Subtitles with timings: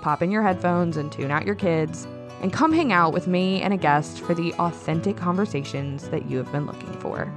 [0.00, 2.06] pop in your headphones, and tune out your kids,
[2.40, 6.36] and come hang out with me and a guest for the authentic conversations that you
[6.36, 7.32] have been looking for.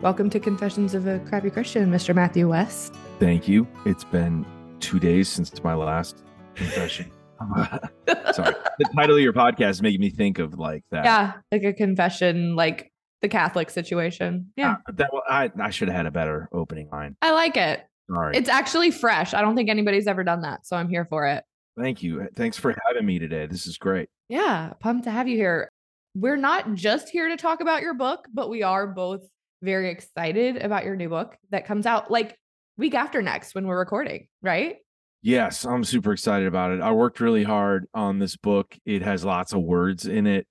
[0.00, 2.14] Welcome to Confessions of a Crappy Christian, Mr.
[2.14, 2.94] Matthew West.
[3.18, 3.66] Thank you.
[3.84, 4.46] It's been
[4.80, 6.24] two days since my last
[6.54, 7.10] confession.
[8.32, 8.54] Sorry.
[8.78, 11.04] The title of your podcast is making me think of like that.
[11.04, 14.52] Yeah, like a confession, like the Catholic situation.
[14.56, 14.76] Yeah.
[14.88, 17.16] Uh, that I I should have had a better opening line.
[17.22, 17.84] I like it.
[18.10, 18.36] Sorry.
[18.36, 19.34] It's actually fresh.
[19.34, 21.44] I don't think anybody's ever done that, so I'm here for it.
[21.78, 22.26] Thank you.
[22.34, 23.46] Thanks for having me today.
[23.46, 24.08] This is great.
[24.28, 25.70] Yeah, pumped to have you here.
[26.14, 29.20] We're not just here to talk about your book, but we are both
[29.62, 32.36] very excited about your new book that comes out like
[32.76, 34.76] week after next when we're recording, right?
[35.22, 36.80] Yes, I'm super excited about it.
[36.80, 38.76] I worked really hard on this book.
[38.86, 40.46] It has lots of words in it.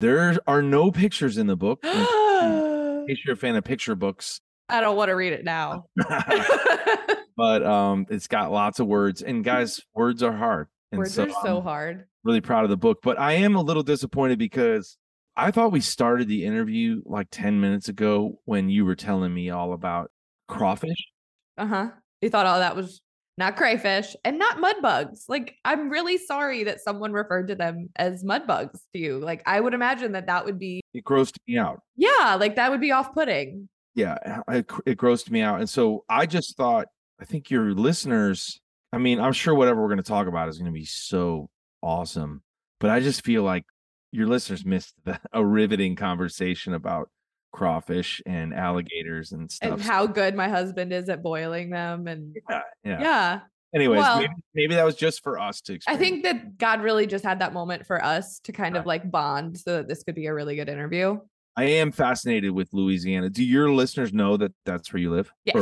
[0.00, 1.80] There are no pictures in the book.
[1.84, 5.86] in case you're a fan of picture books, I don't want to read it now.
[7.36, 9.22] but um, it's got lots of words.
[9.22, 10.68] And guys, words are hard.
[10.92, 12.04] And words so are so I'm hard.
[12.24, 14.96] Really proud of the book, but I am a little disappointed because
[15.36, 19.50] I thought we started the interview like 10 minutes ago when you were telling me
[19.50, 20.10] all about
[20.48, 21.08] crawfish.
[21.56, 21.90] Uh huh.
[22.20, 23.00] You thought all that was
[23.40, 25.24] not crayfish and not mud bugs.
[25.28, 29.18] Like, I'm really sorry that someone referred to them as mud bugs to you.
[29.18, 30.82] Like, I would imagine that that would be.
[30.94, 31.80] It grossed me out.
[31.96, 32.36] Yeah.
[32.38, 33.68] Like, that would be off putting.
[33.96, 34.42] Yeah.
[34.48, 35.58] It, it grossed me out.
[35.58, 36.86] And so I just thought,
[37.20, 38.60] I think your listeners,
[38.92, 41.50] I mean, I'm sure whatever we're going to talk about is going to be so
[41.82, 42.42] awesome.
[42.78, 43.64] But I just feel like
[44.12, 47.10] your listeners missed the, a riveting conversation about
[47.52, 49.72] crawfish and alligators and stuff.
[49.72, 52.06] And how good my husband is at boiling them.
[52.06, 53.00] And yeah, yeah.
[53.00, 53.40] yeah.
[53.74, 56.00] Anyways, well, maybe, maybe, that was just for us to experience.
[56.00, 59.08] I think that God really just had that moment for us to kind of like
[59.10, 61.18] bond so that this could be a really good interview.
[61.56, 63.30] I am fascinated with Louisiana.
[63.30, 65.30] Do your listeners know that that's where you live?
[65.44, 65.56] Yes.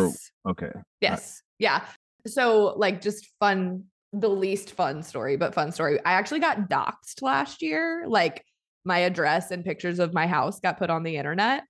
[0.45, 0.71] Or, okay.
[1.01, 1.43] Yes.
[1.61, 1.67] Right.
[1.67, 1.85] Yeah.
[2.27, 5.99] So, like, just fun, the least fun story, but fun story.
[6.05, 8.05] I actually got doxxed last year.
[8.07, 8.43] Like,
[8.85, 11.65] my address and pictures of my house got put on the internet.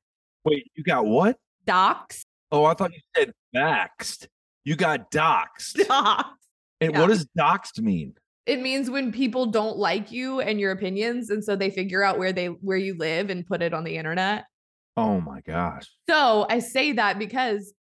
[0.48, 1.36] Wait, you got what?
[1.66, 2.22] Doxed.
[2.50, 4.26] Oh, I thought you said doxed.
[4.64, 5.75] You got doxed.
[5.76, 6.25] Doxed.
[6.81, 7.00] And yeah.
[7.00, 8.14] what does doxed mean?
[8.47, 12.19] It means when people don't like you and your opinions, and so they figure out
[12.19, 14.44] where they where you live and put it on the internet.
[14.97, 15.87] Oh my gosh.
[16.08, 17.75] So I say that because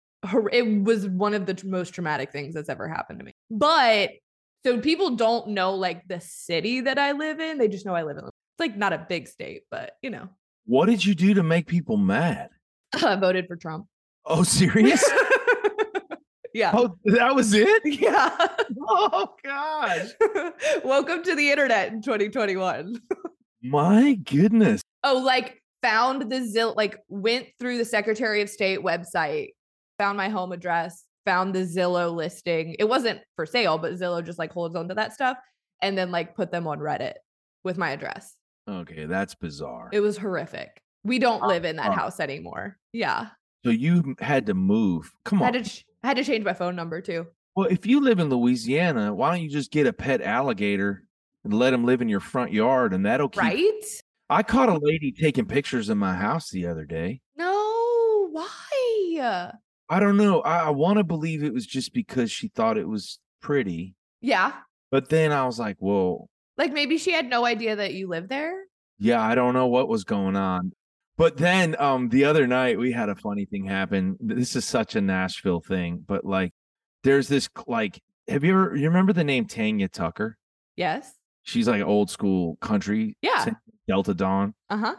[0.52, 3.32] it was one of the most traumatic things that's ever happened to me.
[3.50, 4.10] But
[4.64, 7.58] so people don't know like the city that I live in.
[7.58, 8.24] They just know I live in
[8.54, 10.28] it's like not a big state, but you know.
[10.66, 12.50] What did you do to make people mad?
[12.94, 13.86] I voted for Trump.
[14.24, 15.04] Oh, serious?
[16.54, 16.70] yeah.
[16.74, 17.82] Oh, that was it?
[18.00, 18.36] Yeah.
[18.88, 20.08] oh gosh.
[20.84, 23.00] Welcome to the internet in 2021.
[23.62, 24.80] My goodness.
[25.02, 29.48] Oh, like found the Zill like went through the Secretary of State website,
[29.98, 32.76] found my home address, found the Zillow listing.
[32.78, 35.36] It wasn't for sale, but Zillow just like holds onto that stuff
[35.82, 37.14] and then like put them on Reddit
[37.64, 38.34] with my address.
[38.68, 39.90] Okay, that's bizarre.
[39.92, 40.80] It was horrific.
[41.02, 42.78] We don't live in that house anymore.
[42.92, 43.28] Yeah.
[43.64, 45.12] So you had to move.
[45.24, 45.42] Come on.
[45.42, 47.26] I had to, ch- I had to change my phone number too.
[47.56, 51.04] Well, if you live in Louisiana, why don't you just get a pet alligator
[51.44, 54.02] and let him live in your front yard and that'll keep Right?
[54.30, 57.20] I caught a lady taking pictures of my house the other day.
[57.36, 58.48] No, why?
[59.88, 60.40] I don't know.
[60.40, 63.94] I, I want to believe it was just because she thought it was pretty.
[64.20, 64.52] Yeah.
[64.90, 68.28] But then I was like, well, like maybe she had no idea that you lived
[68.28, 68.54] there.
[68.98, 70.72] Yeah, I don't know what was going on.
[71.16, 74.16] But then um the other night we had a funny thing happen.
[74.20, 76.52] This is such a Nashville thing, but like
[77.02, 80.36] there's this like have you ever you remember the name Tanya Tucker?
[80.76, 81.12] Yes.
[81.42, 83.16] She's like old school country.
[83.20, 83.46] Yeah.
[83.86, 84.54] Delta Dawn.
[84.70, 84.94] Uh-huh.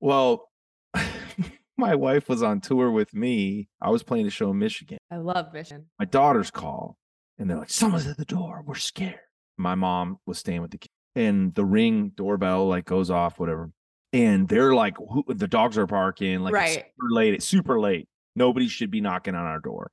[0.00, 0.48] Well,
[1.76, 3.68] my wife was on tour with me.
[3.82, 4.98] I was playing a show in Michigan.
[5.10, 5.86] I love Michigan.
[5.98, 6.96] My daughters call
[7.36, 8.62] and they're like, someone's at the door.
[8.64, 9.18] We're scared.
[9.56, 13.70] My mom was staying with the kids and the ring doorbell like goes off, whatever.
[14.12, 16.70] And they're like, who, the dogs are barking, like right.
[16.70, 17.34] super late.
[17.34, 18.08] It's super late.
[18.34, 19.90] Nobody should be knocking on our door.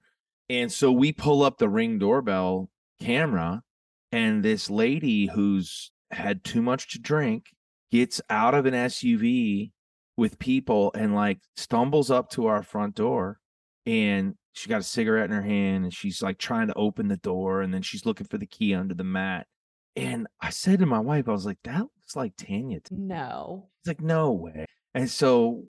[0.50, 2.69] And so we pull up the ring doorbell
[3.01, 3.63] camera,
[4.12, 7.47] and this lady who's had too much to drink
[7.91, 9.71] gets out of an SUV
[10.17, 13.39] with people and like stumbles up to our front door
[13.85, 17.17] and she got a cigarette in her hand and she's like trying to open the
[17.17, 19.47] door and then she's looking for the key under the mat.
[19.95, 22.80] And I said to my wife, I was like, that looks like Tanya.
[22.92, 23.69] No.
[23.81, 24.65] It's like, no way.
[24.94, 25.65] And so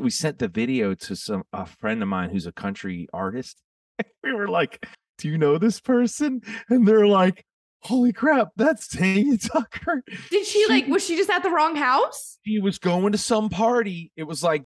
[0.00, 3.60] we sent the video to some a friend of mine who's a country artist.
[4.24, 4.84] we were like,
[5.18, 6.40] do you know this person?
[6.68, 7.44] And they're like,
[7.82, 10.02] holy crap, that's Tanya Tucker.
[10.30, 12.38] Did she like was she just at the wrong house?
[12.46, 14.12] She was going to some party.
[14.16, 14.64] It was like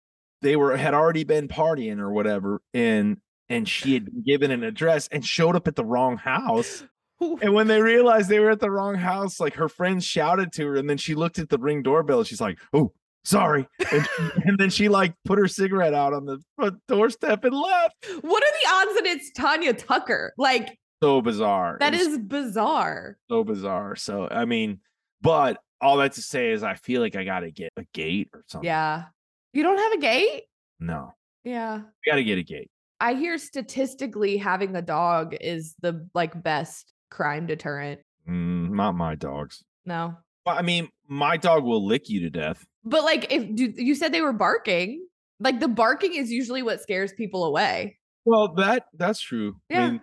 [0.43, 2.61] they were had already been partying or whatever.
[2.73, 3.19] And
[3.49, 6.85] and she had given an address and showed up at the wrong house.
[7.21, 10.67] And when they realized they were at the wrong house, like her friends shouted to
[10.69, 12.19] her, and then she looked at the ring doorbell.
[12.19, 12.93] And she's like, "Oh,
[13.25, 14.09] sorry," and,
[14.45, 17.95] and then she like put her cigarette out on the front doorstep and left.
[18.21, 20.33] What are the odds that it's Tanya Tucker?
[20.37, 21.77] Like So bizarre.
[21.81, 23.17] that is bizarre.
[23.31, 23.97] so bizarre.
[23.97, 24.81] So I mean,
[25.23, 28.29] but all that to say is, I feel like I got to get a gate
[28.35, 28.67] or something.
[28.67, 29.05] Yeah.
[29.53, 30.45] You don't have a gate?
[30.81, 31.13] No,
[31.45, 31.77] Yeah.
[31.79, 32.71] we got to get a gate.
[33.01, 38.01] I hear statistically having a dog is the like best crime deterrent.
[38.29, 39.63] Mm, not my dogs.
[39.87, 40.17] No.
[40.45, 42.65] Well, I mean, my dog will lick you to death.
[42.85, 45.07] But like if do, you said they were barking,
[45.41, 47.99] like the barking is usually what scares people away.
[48.27, 49.57] Well, that that's true.
[49.71, 49.85] Yeah.
[49.85, 50.01] I mean,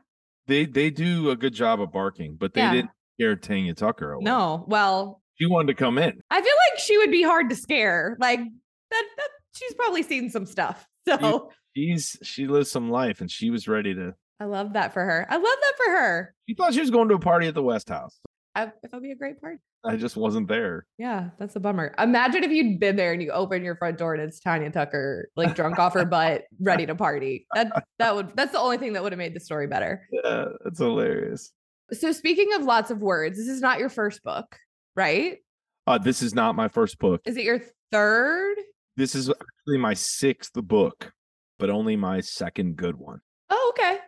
[0.47, 2.71] they they do a good job of barking, but they Yeah.
[2.73, 4.23] didn't scare Tanya Tucker away.
[4.23, 4.65] No.
[4.67, 6.21] Well, she wanted to come in.
[6.31, 8.17] I feel like she would be hard to scare.
[8.19, 10.87] Like that, that she's probably seen some stuff.
[11.07, 14.13] So She's she lives some life, and she was ready to.
[14.41, 15.27] I love that for her.
[15.29, 16.33] I love that for her.
[16.49, 18.19] She thought she was going to a party at the West House.
[18.55, 19.59] I, that would be a great party.
[19.83, 20.87] I just wasn't there.
[20.97, 21.93] Yeah, that's a bummer.
[21.99, 25.29] Imagine if you'd been there and you open your front door and it's Tanya Tucker,
[25.35, 27.45] like drunk off her butt, ready to party.
[27.53, 30.07] That that would that's the only thing that would have made the story better.
[30.11, 31.51] Yeah, that's hilarious.
[31.93, 34.57] So speaking of lots of words, this is not your first book,
[34.95, 35.37] right?
[35.85, 37.21] Uh, this is not my first book.
[37.25, 37.61] Is it your
[37.91, 38.55] third?
[38.97, 41.11] This is actually my sixth book,
[41.59, 43.19] but only my second good one.
[43.51, 43.99] Oh, okay.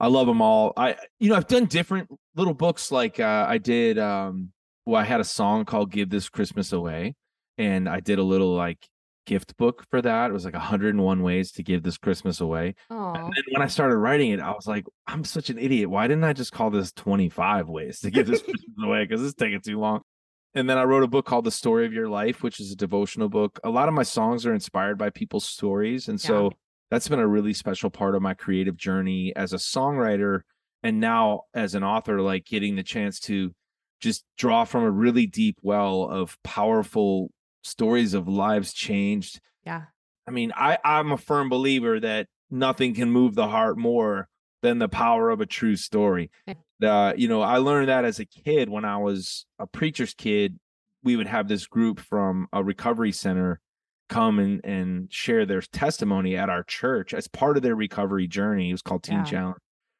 [0.00, 0.72] I love them all.
[0.76, 3.98] I you know I've done different little books like uh, I did.
[3.98, 4.52] Um,
[4.86, 7.14] well, I had a song called "Give This Christmas Away,"
[7.56, 8.88] and I did a little like
[9.26, 10.30] gift book for that.
[10.30, 12.74] It was like 101 ways to give this Christmas away.
[12.88, 15.90] Oh, And then when I started writing it, I was like, I'm such an idiot.
[15.90, 19.04] Why didn't I just call this 25 ways to give this Christmas away?
[19.04, 20.00] Because it's taking too long.
[20.54, 22.76] And then I wrote a book called The Story of Your Life, which is a
[22.76, 23.60] devotional book.
[23.62, 26.08] A lot of my songs are inspired by people's stories.
[26.08, 26.52] And so
[26.90, 30.40] that's been a really special part of my creative journey as a songwriter.
[30.82, 33.52] And now as an author, like getting the chance to
[34.00, 37.30] just draw from a really deep well of powerful
[37.62, 39.82] stories of lives changed yeah.
[40.26, 44.28] I mean, I I'm a firm believer that nothing can move the heart more
[44.62, 46.30] than the power of a true story.
[46.80, 50.60] Uh, you know, I learned that as a kid when I was a preacher's kid.
[51.02, 53.60] We would have this group from a recovery center
[54.08, 58.70] come and and share their testimony at our church as part of their recovery journey.
[58.70, 59.24] It was called Teen Yeah.
[59.24, 59.58] Challenge.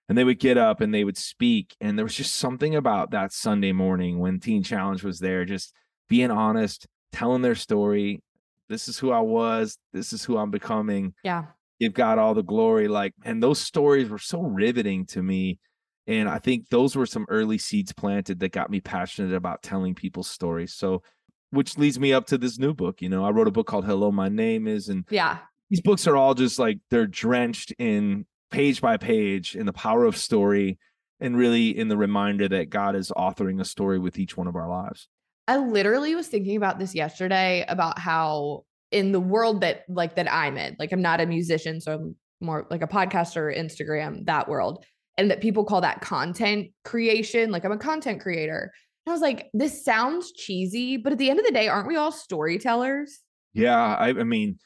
[0.09, 1.77] And they would get up and they would speak.
[1.81, 5.75] And there was just something about that Sunday morning when Teen Challenge was there, just
[6.09, 8.23] being honest, telling their story.
[8.69, 9.77] This is who I was.
[9.93, 11.15] This is who I'm becoming.
[11.23, 11.45] Yeah.
[11.79, 12.89] Give God all the glory.
[12.89, 15.59] Like, and those stories were so riveting to me.
[16.07, 19.95] And I think those were some early seeds planted that got me passionate about telling
[19.95, 20.73] people's stories.
[20.73, 21.03] So,
[21.51, 23.01] which leads me up to this new book.
[23.01, 25.39] You know, I wrote a book called Hello, My Name Is, and Yeah.
[25.71, 30.05] these books are all just like they're drenched in page by page in the power
[30.05, 30.79] of story
[31.21, 34.57] and really in the reminder that God is authoring a story with each one of
[34.57, 35.09] our lives.
[35.47, 40.33] I literally was thinking about this yesterday about how in the world that like that
[40.33, 44.49] I'm in, like I'm not a musician, so I'm more like a podcaster, Instagram, that
[44.49, 44.85] world.
[45.17, 47.51] And that people call that content creation.
[47.51, 48.71] Like I'm a content creator.
[49.09, 51.97] I was like, this sounds cheesy, but at the end of the day, aren't we
[51.97, 53.21] all storytellers?
[53.53, 54.59] Yeah, I, I mean,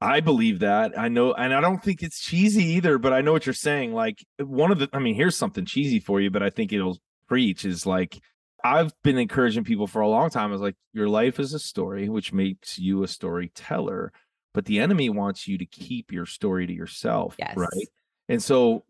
[0.00, 0.98] I believe that.
[0.98, 3.92] I know, and I don't think it's cheesy either, but I know what you're saying.
[3.92, 6.98] Like, one of the, I mean, here's something cheesy for you, but I think it'll
[7.28, 8.18] preach is like,
[8.64, 10.52] I've been encouraging people for a long time.
[10.52, 14.12] Is like, your life is a story, which makes you a storyteller,
[14.52, 17.36] but the enemy wants you to keep your story to yourself.
[17.38, 17.56] Yes.
[17.56, 17.88] Right.
[18.28, 18.84] And so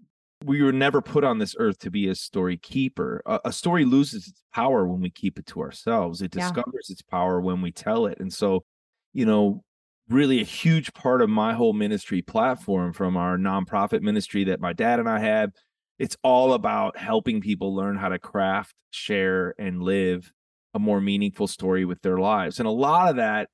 [0.44, 3.22] we were never put on this earth to be a story keeper.
[3.26, 6.22] A, a story loses its power when we keep it to ourselves.
[6.22, 6.42] It Yeah.
[6.44, 8.18] discovers its power when we tell it.
[8.20, 8.64] And so,
[9.12, 9.62] you know,
[10.08, 14.72] really a huge part of my whole ministry platform from our nonprofit ministry that my
[14.72, 15.50] dad and I have,
[15.98, 20.32] it's all about helping people learn how to craft, share, and live
[20.72, 22.58] a more meaningful story with their lives.
[22.58, 23.50] And a lot of that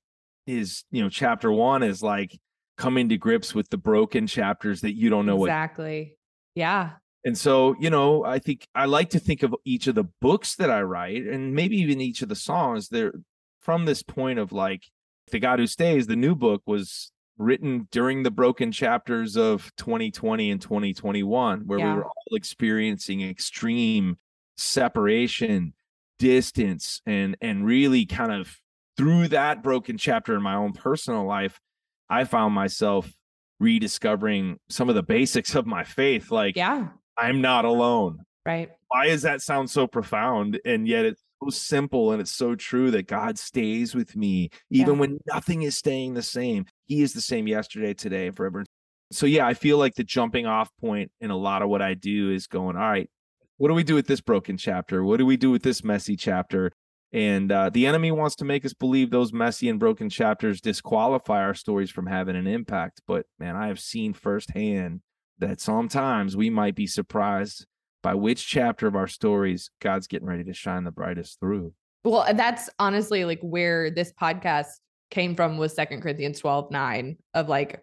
[0.47, 2.38] is, you know, chapter one is like
[2.76, 6.15] coming to grips with the broken chapters that you don't know what exactly.
[6.56, 6.92] Yeah.
[7.25, 10.56] and so, you know, I think I like to think of each of the books
[10.56, 12.88] that I write and maybe even each of the songs.
[12.88, 13.12] They're
[13.60, 14.84] from this point of like
[15.30, 20.50] the God who stays, the new book was written during the broken chapters of 2020
[20.50, 21.92] and 2021 where Yeah.
[21.92, 24.16] we were all experiencing extreme
[24.56, 25.75] separation
[26.18, 28.56] distance and and really kind of
[28.96, 31.60] through that broken chapter in my own personal life
[32.08, 33.12] i found myself
[33.60, 36.88] rediscovering some of the basics of my faith like Yeah.
[37.16, 38.70] i'm not alone Right.
[38.88, 42.90] why does that sound so profound and yet it's so simple and it's so true
[42.92, 45.00] that god stays with me even Yeah.
[45.00, 48.64] when nothing is staying the same he is the same yesterday today and forever
[49.12, 51.94] so yeah i feel like the jumping off point in a lot of what i
[51.94, 53.10] do is going all right
[53.58, 56.16] what do we do with this broken chapter what do we do with this messy
[56.16, 56.70] chapter
[57.16, 61.42] and uh, the enemy wants to make us believe those messy and broken chapters disqualify
[61.42, 65.00] our stories from having an impact but man i have seen firsthand
[65.38, 67.66] that sometimes we might be surprised
[68.02, 71.73] by which chapter of our stories God's getting ready to shine the brightest through.
[72.04, 74.68] Well, that's honestly like where this podcast
[75.11, 77.82] came from was Second Corinthians 12, 9 of like,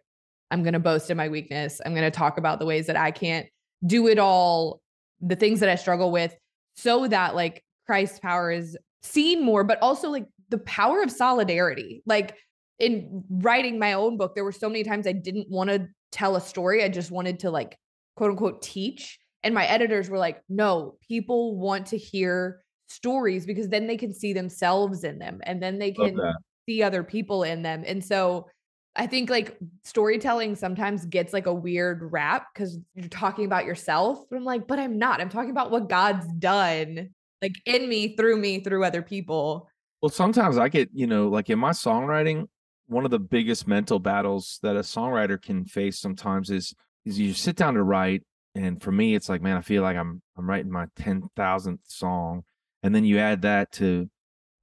[0.50, 1.82] I'm gonna boast in my weakness.
[1.86, 3.48] I'm gonna talk about the ways that I can't
[3.86, 4.82] do it all,
[5.20, 6.34] the things that I struggle with,
[6.78, 12.02] so that like Christ's power is seen more, but also like the power of solidarity.
[12.06, 12.38] Like
[12.80, 16.36] in writing my own book, there were so many times I didn't want to tell
[16.36, 16.84] a story.
[16.84, 17.78] I just wanted to like
[18.16, 19.20] quote unquote teach.
[19.44, 24.14] And my editors were like, no, people want to hear stories because then they can
[24.14, 26.18] see themselves in them and then they can
[26.68, 27.84] see other people in them.
[27.86, 28.48] And so
[28.96, 34.20] I think like storytelling sometimes gets like a weird rap because you're talking about yourself.
[34.30, 35.20] But I'm like, but I'm not.
[35.20, 37.10] I'm talking about what God's done,
[37.44, 39.70] like in me, through me, through other people.
[40.02, 42.48] Well, sometimes I get, you know, like in my songwriting,
[42.88, 46.74] one of the biggest mental battles that a songwriter can face sometimes is
[47.06, 48.24] is you sit down to write,
[48.56, 51.82] and for me, it's like, man, I feel like I'm I'm writing my ten thousandth
[51.86, 52.44] song,
[52.82, 54.10] and then you add that to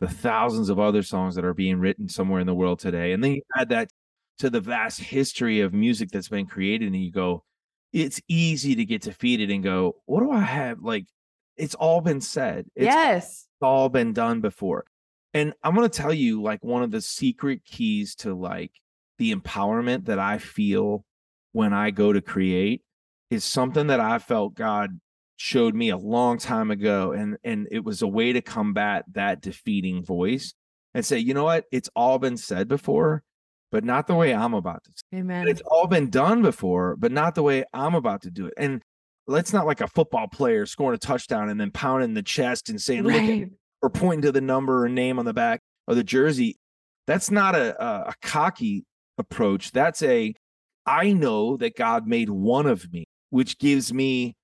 [0.00, 3.22] the thousands of other songs that are being written somewhere in the world today, and
[3.22, 3.90] then you add that
[4.38, 7.44] to the vast history of music that's been created, and you go,
[7.92, 10.80] it's easy to get defeated and go, what do I have?
[10.80, 11.06] Like,
[11.60, 12.66] it's all been said.
[12.74, 13.26] It's yes.
[13.26, 14.84] It's all been done before.
[15.34, 18.72] And I'm going to tell you like one of the secret keys to like
[19.18, 21.04] the empowerment that I feel
[21.52, 22.82] when I go to create
[23.30, 24.98] is something that I felt God
[25.36, 29.40] showed me a long time ago and and it was a way to combat that
[29.40, 30.52] defeating voice
[30.94, 31.64] and say, "You know what?
[31.70, 33.22] It's all been said before,
[33.70, 34.90] but not the way I'm about to.
[34.90, 35.46] say Amen.
[35.46, 35.52] it.
[35.52, 38.82] It's all been done before, but not the way I'm about to do it." And
[39.26, 42.80] let's not like a football player scoring a touchdown and then pounding the chest and
[42.80, 43.50] saying, "Look at Right.
[43.82, 46.58] or pointing to the number or name on the back of the jersey.
[47.06, 48.84] That's not a, a, a cocky
[49.18, 49.72] approach.
[49.72, 50.34] That's a,
[50.86, 54.34] I know that God made one of me, which gives me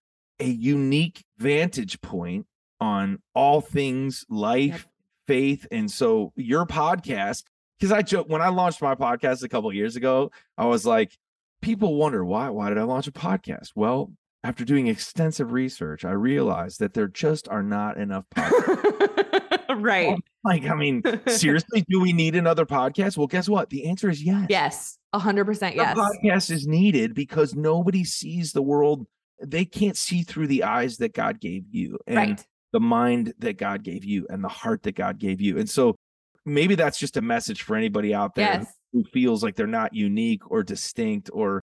[0.40, 2.46] a unique vantage point
[2.80, 4.86] on all things life,
[5.26, 5.66] faith.
[5.70, 7.44] And so your podcast,
[7.78, 10.84] because I joke when I launched my podcast a couple of years ago, I was
[10.84, 11.16] like,
[11.62, 13.70] people wonder why, why did I launch a podcast?
[13.74, 14.12] Well,
[14.44, 19.82] after doing extensive research, I realized that there just are not enough podcasts.
[19.82, 20.08] right.
[20.16, 23.16] Oh, like, I mean, seriously, do we need another podcast?
[23.16, 23.70] Well, guess what?
[23.70, 24.46] The answer is yes.
[24.48, 24.98] Yes.
[25.12, 25.74] A hundred percent.
[25.74, 25.96] A Yes.
[25.96, 29.06] podcast is needed because nobody sees the world.
[29.42, 32.46] They can't see through the eyes that God gave you and Right.
[32.72, 35.58] the mind that God gave you and the heart that God gave you.
[35.58, 35.96] And so
[36.44, 38.72] maybe that's just a message for anybody out there Yes.
[38.92, 41.62] who feels like they're not unique or distinct or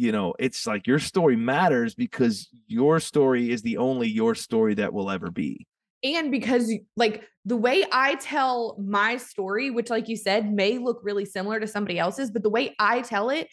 [0.00, 4.72] you know, it's like your story matters because your story is the only your story
[4.74, 5.66] that will ever be.
[6.02, 11.00] and because like the way I tell my story, which like you said may look
[11.02, 13.48] really similar to somebody else's, but the way I tell it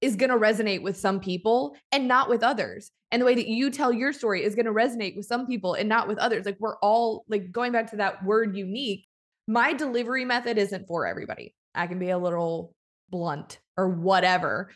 [0.00, 2.90] is going to resonate with some people and not with others.
[3.12, 5.74] And the way that you tell your story is going to resonate with some people
[5.74, 6.44] and not with others.
[6.44, 9.06] Like we're all like going back to that word unique.
[9.46, 11.54] My delivery method isn't for everybody.
[11.76, 12.74] I can be a little
[13.10, 14.70] blunt or whatever.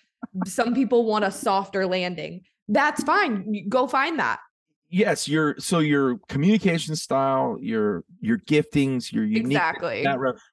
[0.47, 2.43] Some people want a softer landing.
[2.69, 3.67] That's fine.
[3.69, 4.41] Go find that.
[4.89, 10.07] yes your so your communication style your your giftings your unique Exactly.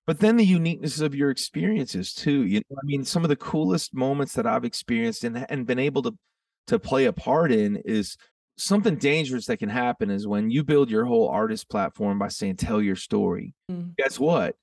[0.07, 3.35] but then the uniqueness of your experiences too you know i mean some of the
[3.35, 6.13] coolest moments that i've experienced and and been able to
[6.65, 8.17] to play a part in is
[8.57, 12.55] something dangerous that can happen is when you build your whole artist platform by saying
[12.55, 13.95] tell your story Mm.
[13.97, 14.55] guess what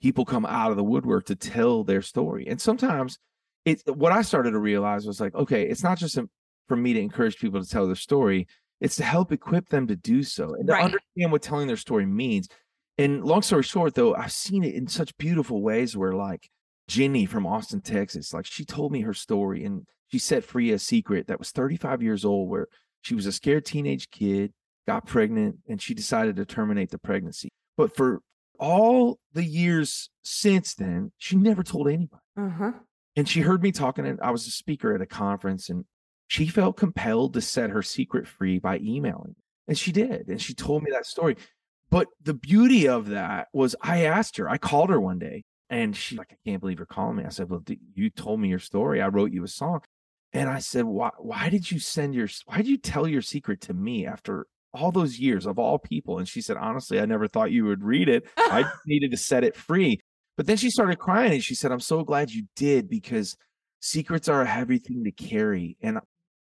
[0.00, 3.18] people come out of the woodwork to tell their story and sometimes
[3.64, 6.28] it's what i started to realize was like okay it's not just a,
[6.68, 8.46] for me to encourage people to tell their story
[8.80, 10.84] it's to help equip them to do so and to Right.
[10.84, 12.48] understand what telling their story means
[12.98, 16.48] and long story short though i've seen it in such beautiful ways where like
[16.88, 20.78] Jenny from Austin, Texas, like she told me her story and she set free a
[20.78, 22.66] secret that was 35 years old where
[23.02, 24.54] she was a scared teenage kid,
[24.86, 27.50] got pregnant, and she decided to terminate the pregnancy.
[27.76, 28.22] But for
[28.58, 32.22] all the years since then, she never told anybody.
[32.38, 32.72] Uh-huh.
[33.18, 35.84] And she heard me talking, and I was a speaker at a conference, and
[36.28, 39.34] she felt compelled to set her secret free by emailing.
[39.66, 40.28] And she did.
[40.28, 41.36] And she told me that story.
[41.90, 45.96] But the beauty of that was I asked her, I called her one day and
[45.96, 47.24] she like, I can't believe you're calling me.
[47.24, 49.02] I said, Well, you told me your story.
[49.02, 49.80] I wrote you a song.
[50.32, 53.60] And I said, Why why did you send your why did you tell your secret
[53.62, 56.18] to me after all those years of all people?
[56.18, 58.28] And she said, Honestly, I never thought you would read it.
[58.36, 59.98] I needed to set it free.
[60.38, 63.36] But then she started crying and she said, I'm so glad you did because
[63.80, 65.76] secrets are a heavy thing to carry.
[65.82, 65.98] And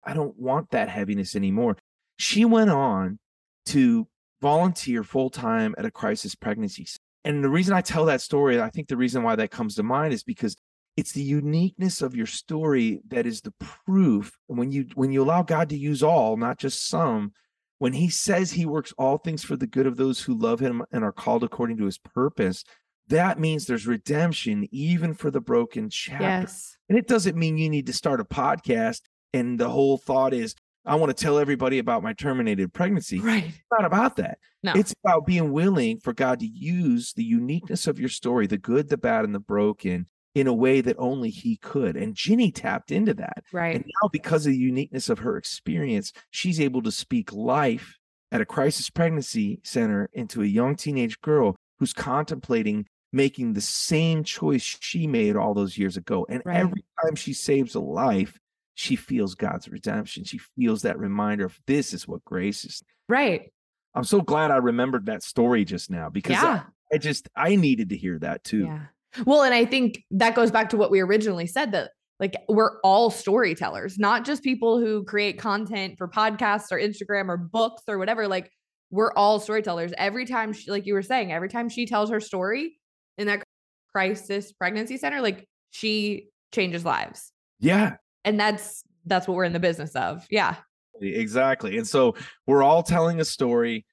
[0.05, 1.79] I don't want that heaviness anymore.
[2.19, 3.19] She went on
[3.67, 4.07] to
[4.43, 6.87] volunteer full time at a crisis pregnancy.
[7.25, 9.83] And the reason I tell that story, I think the reason why that comes to
[9.83, 10.55] mind is because
[10.99, 13.55] it's the uniqueness of your story that is the
[13.87, 17.33] proof when you when you allow God to use all, not just some,
[17.79, 20.83] when he says he works all things for the good of those who love him
[20.93, 22.65] and are called according to his purpose,
[23.09, 26.25] that means there's redemption even for the broken chapter.
[26.25, 26.77] Yes.
[26.89, 30.55] And it doesn't mean you need to start a podcast and the whole thought is
[30.87, 33.21] I want to tell everybody about my terminated pregnancy.
[33.21, 33.45] Right.
[33.45, 34.39] It's not about that.
[34.63, 34.73] No.
[34.75, 38.89] It's about being willing for God to use the uniqueness of your story, the good,
[38.89, 41.97] the bad, and the broken, in a way that only He could.
[41.97, 43.45] And Ginny tapped into that.
[43.53, 43.77] right.
[43.77, 47.99] And now, because of the uniqueness of her experience, she's able to speak life
[48.33, 54.23] at a crisis pregnancy center into a young teenage girl who's contemplating making the same
[54.23, 56.27] choice she made all those years ago.
[56.29, 56.57] And Right.
[56.59, 58.39] every time she saves a life,
[58.75, 60.25] she feels God's redemption.
[60.25, 62.83] She feels that reminder of this is what grace is.
[63.09, 63.51] right.
[63.95, 66.63] I'm so glad I remembered that story just now because I-
[66.93, 68.65] I, just I needed to hear that too.
[68.67, 68.87] Yeah.
[69.25, 72.79] Well, and I think that goes back to what we originally said that like we're
[72.83, 77.97] all storytellers, not just people who create content for podcasts or Instagram or books or
[77.99, 78.29] whatever.
[78.29, 78.51] Like
[78.91, 79.93] we're all storytellers.
[79.97, 82.78] Every time she, like you were saying, every time she tells her story
[83.19, 83.45] in that
[83.93, 87.33] crisis pregnancy center, like she changes lives.
[87.61, 90.27] Yeah, And that's that's what we're in the business of.
[90.31, 90.57] Yeah.
[91.01, 91.77] exactly.
[91.79, 92.15] And so
[92.47, 93.85] we're all telling a story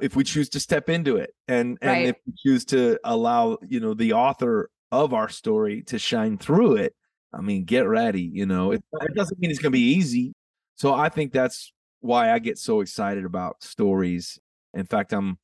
[0.00, 2.08] if we choose to step into it and and Right.
[2.08, 6.76] if we choose to allow, you know, the author of our story to shine through
[6.76, 6.94] it.
[7.32, 8.70] I mean, get ready, you know.
[8.72, 10.32] It, it doesn't mean it's going to be easy.
[10.76, 14.38] So I think that's why I get so excited about stories.
[14.72, 15.38] In fact, I'm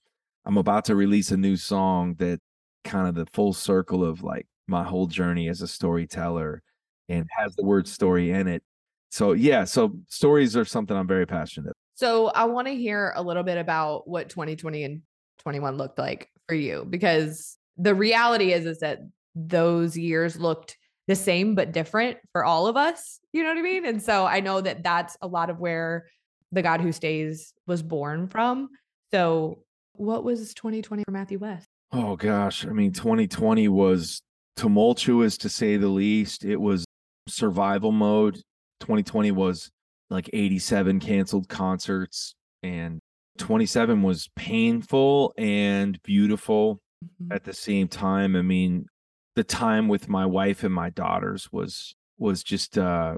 [0.45, 2.41] I'm about to release a new song that
[2.85, 6.63] kind of the full circle of like my whole journey as a storyteller
[7.09, 8.63] and has the word story in it.
[9.11, 11.67] So yeah, so stories are something I'm very passionate.
[11.67, 11.77] About.
[11.95, 15.03] So I want to hear a little bit about what 2020 and
[15.41, 19.01] 21 looked like for you because the reality is is that
[19.35, 20.77] those years looked
[21.09, 23.19] the same but different for all of us.
[23.33, 23.85] You know what I mean?
[23.85, 26.07] And so I know that that's a lot of where
[26.53, 28.69] the God who stays was born from.
[29.13, 29.65] So
[29.95, 31.67] what was 2020 for Matthew West?
[31.93, 34.23] Oh gosh, I mean 2020 was
[34.57, 36.45] tumultuous to say the least.
[36.45, 36.85] It was
[37.29, 38.37] survival mode.
[38.81, 39.71] 2020 was
[40.09, 43.01] like 87 canceled concerts and
[43.39, 46.81] 27 was painful and beautiful
[47.23, 47.35] Mhm.
[47.35, 48.37] at the same time.
[48.37, 48.87] I mean,
[49.35, 53.17] the time with my wife and my daughters was was just uh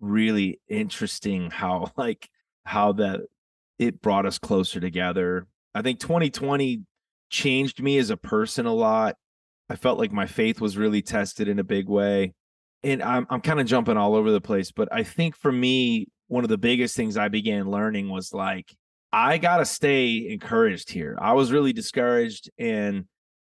[0.00, 2.28] really interesting how like
[2.64, 3.20] how that
[3.78, 5.46] it brought us closer together.
[5.74, 6.84] I think 2020
[7.30, 9.16] changed me as a person a lot.
[9.68, 12.34] I felt like my faith was really tested in a big way.
[12.82, 16.08] And I'm I'm kind of jumping all over the place, but I think for me
[16.28, 18.74] one of the biggest things I began learning was like
[19.12, 21.16] I got to stay encouraged here.
[21.20, 23.04] I was really discouraged and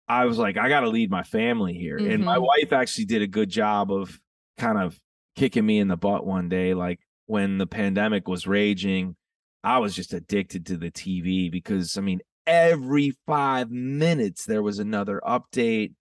[0.08, 1.98] I was like I got to lead my family here.
[1.98, 2.48] And my Mhm.
[2.48, 4.20] wife actually did a good job of
[4.58, 5.00] kind of
[5.36, 9.16] kicking me in the butt one day like when the pandemic was raging
[9.64, 14.80] I was just addicted to the TV because I mean, every five minutes there was
[14.80, 15.94] another update.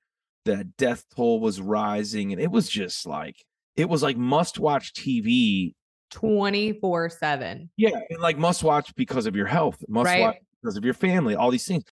[0.47, 3.37] The death toll was rising, and it was just like
[3.77, 5.75] it was like must watch TV.
[6.11, 7.71] 24 7.
[7.77, 10.21] Yeah, and like must watch because of your health, must Right.
[10.21, 11.83] watch because of your family, all these things.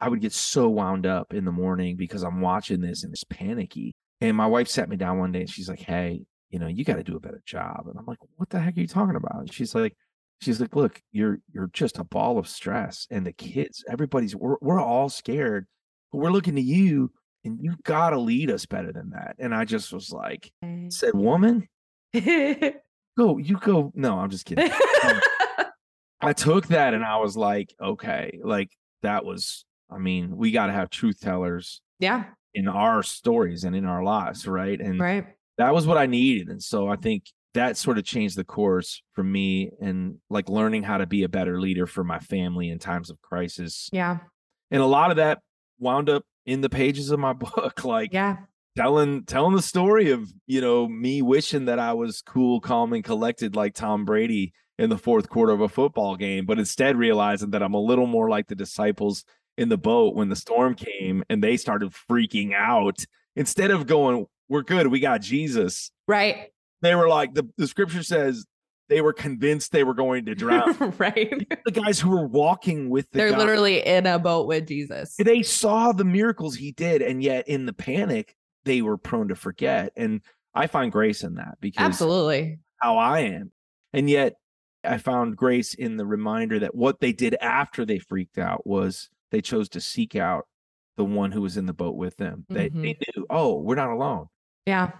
[0.00, 3.24] I would get so wound up in the morning because I'm watching this and it's
[3.24, 3.92] panicky.
[4.20, 6.84] And my wife sat me down one day and she's like, Hey, you know, you
[6.84, 7.86] got to do a better job.
[7.86, 9.38] And I'm like, What the heck are you talking about?
[9.40, 9.94] And she's like,
[10.40, 14.56] she's like, look, you're you're just a ball of stress, and the kids, everybody's we're
[14.60, 15.66] we're all scared,
[16.12, 17.10] but we're looking to you,
[17.44, 19.36] and you gotta lead us better than that.
[19.38, 20.52] And I just was like,
[20.88, 21.68] said, woman,
[22.14, 23.92] go, you go.
[23.94, 24.70] No, I'm just kidding.
[25.04, 25.20] Um,
[26.20, 28.70] I took that and I was like, okay, like
[29.02, 29.64] that was.
[29.92, 32.26] I mean, we got to have truth tellers yeah.
[32.54, 34.80] in our stories and in our lives, right?
[34.80, 35.26] And Right.
[35.58, 36.48] that was what I needed.
[36.48, 37.24] And so I think
[37.54, 41.28] that sort of changed the course for me and like learning how to be a
[41.28, 43.88] better leader for my family in times of crisis.
[43.92, 44.18] Yeah.
[44.70, 45.40] And a lot of that
[45.78, 48.36] wound up in the pages of my book, like Yeah.
[48.76, 53.02] telling telling the story of you know me wishing that I was cool, calm, and
[53.04, 57.50] collected like Tom Brady in the fourth quarter of a football game, but instead realizing
[57.50, 59.24] that I'm a little more like the disciples
[59.58, 63.04] in the boat when the storm came and they started freaking out.
[63.36, 65.90] Instead of going, We're good, we got Jesus.
[66.08, 66.50] Right.
[66.82, 68.46] They were like, the, the scripture says
[68.88, 70.94] they were convinced they were going to drown.
[70.98, 71.46] right.
[71.64, 75.14] the guys who were walking with the They're guy, literally in a boat with Jesus.
[75.16, 79.36] they saw the miracles he did, and yet in the panic, they were prone to
[79.36, 79.92] forget.
[79.96, 80.20] And
[80.54, 82.58] I find grace in that because Absolutely.
[82.76, 83.52] how I am.
[83.92, 84.34] And yet
[84.84, 89.08] I found grace in the reminder that what they did after they freaked out was
[89.30, 90.46] they chose to seek out
[90.96, 92.44] the one who was in the boat with them.
[92.48, 93.20] They, they mm-hmm.
[93.20, 94.26] knew, oh, we're not alone.
[94.66, 94.90] Yeah.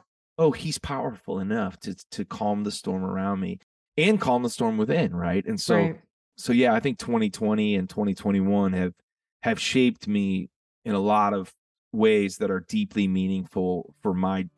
[0.40, 3.59] Oh, he's powerful enough to to calm the storm around me
[3.98, 5.44] and calm the storm within, right?
[5.44, 6.00] And so right.
[6.37, 8.94] so yeah, I think 2020 and 2021 have
[9.42, 10.48] have shaped me
[10.85, 11.53] in a lot of
[11.92, 14.48] ways that are deeply meaningful for my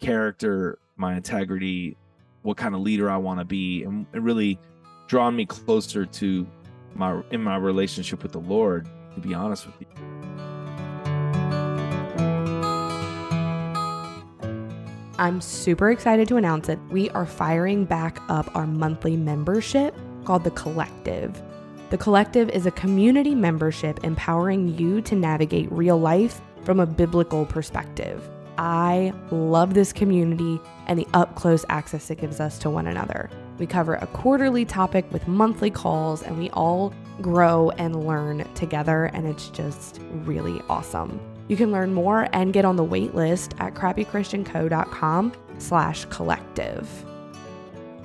[0.00, 1.96] character, my integrity,
[2.42, 4.60] what kind of leader I want to be, and it really
[5.08, 6.46] drawn me closer to
[6.94, 8.88] my in my relationship with the Lord.
[9.14, 10.11] To be honest with you.
[15.22, 16.80] I'm super excited to announce it.
[16.90, 21.40] We are firing back up our monthly membership called The Collective.
[21.90, 27.46] The Collective is a community membership empowering you to navigate real life from a biblical
[27.46, 28.28] perspective.
[28.58, 30.58] I love this community
[30.88, 33.30] and the up close access it gives us to one another.
[33.58, 39.04] We cover a quarterly topic with monthly calls, and we all grow and learn together,
[39.04, 41.20] and it's just really awesome.
[41.48, 46.88] You can learn more and get on the wait list at crappychristianco.com slash collective.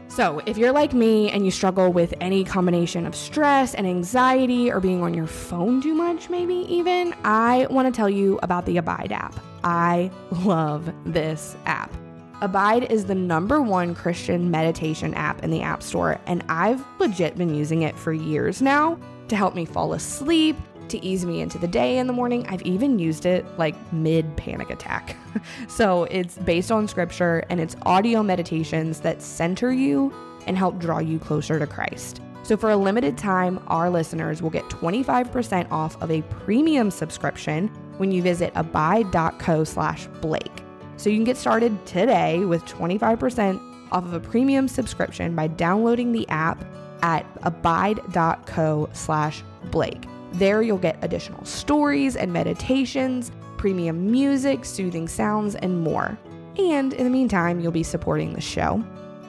[0.10, 4.72] So, if you're like me and you struggle with any combination of stress and anxiety
[4.72, 8.66] or being on your phone too much, maybe even, I want to tell you about
[8.66, 9.36] the Abide app.
[9.64, 11.94] I love this app.
[12.42, 17.36] Abide is the number one Christian meditation app in the App Store, and I've legit
[17.36, 18.98] been using it for years now
[19.28, 20.56] to help me fall asleep,
[20.90, 22.46] to ease me into the day in the morning.
[22.48, 25.16] I've even used it like mid panic attack.
[25.68, 30.14] so it's based on scripture and it's audio meditations that center you
[30.48, 32.22] and help draw you closer to Christ.
[32.44, 37.68] So for a limited time, our listeners will get 25% off of a premium subscription
[37.98, 40.64] when you visit abide.co slash Blake.
[40.96, 46.12] So you can get started today with 25% off of a premium subscription by downloading
[46.12, 46.64] the app
[47.02, 50.06] at abide.co slash Blake.
[50.34, 56.18] There you'll get additional stories and meditations, premium music, soothing sounds, and more.
[56.58, 58.84] And in the meantime, you'll be supporting the show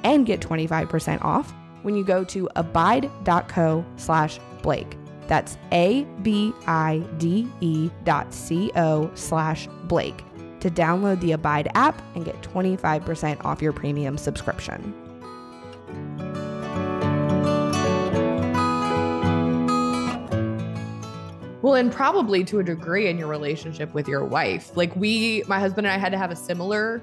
[0.05, 4.97] and get 25% off when you go to abide.co slash Blake.
[5.27, 6.21] That's A-B-I-D-E
[8.05, 10.25] dot C-O slash Blake
[10.61, 15.08] to download the Abide app and get 25% off your premium subscription.
[21.61, 24.77] Well, and probably to a degree in your relationship with your wife.
[24.77, 27.03] Like we, my husband and I had to have a similar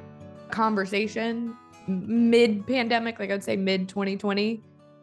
[0.50, 4.62] conversation mid pandemic, like I'd say mid 2020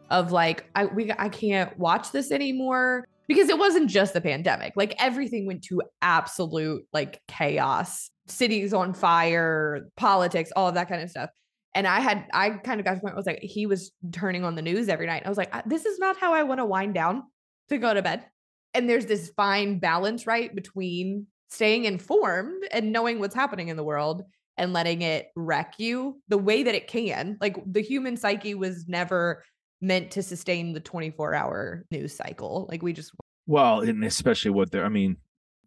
[0.09, 4.73] of like, I, we, I can't watch this anymore because it wasn't just the pandemic.
[4.75, 11.03] Like everything went to absolute like chaos, cities on fire, politics, all of that kind
[11.03, 11.29] of stuff.
[11.75, 13.67] And I had, I kind of got to the point where I was like, he
[13.67, 15.23] was turning on the news every night.
[15.25, 17.23] I was like, this is not how I want to wind down
[17.69, 18.25] to go to bed
[18.73, 23.83] and there's this fine balance right between staying informed and knowing what's happening in the
[23.83, 24.23] world
[24.57, 27.37] and letting it wreck you the way that it can.
[27.41, 29.43] Like the human psyche was never
[29.81, 32.67] meant to sustain the 24 hour news cycle.
[32.69, 33.11] Like we just
[33.45, 35.17] Well, and especially what they're I mean,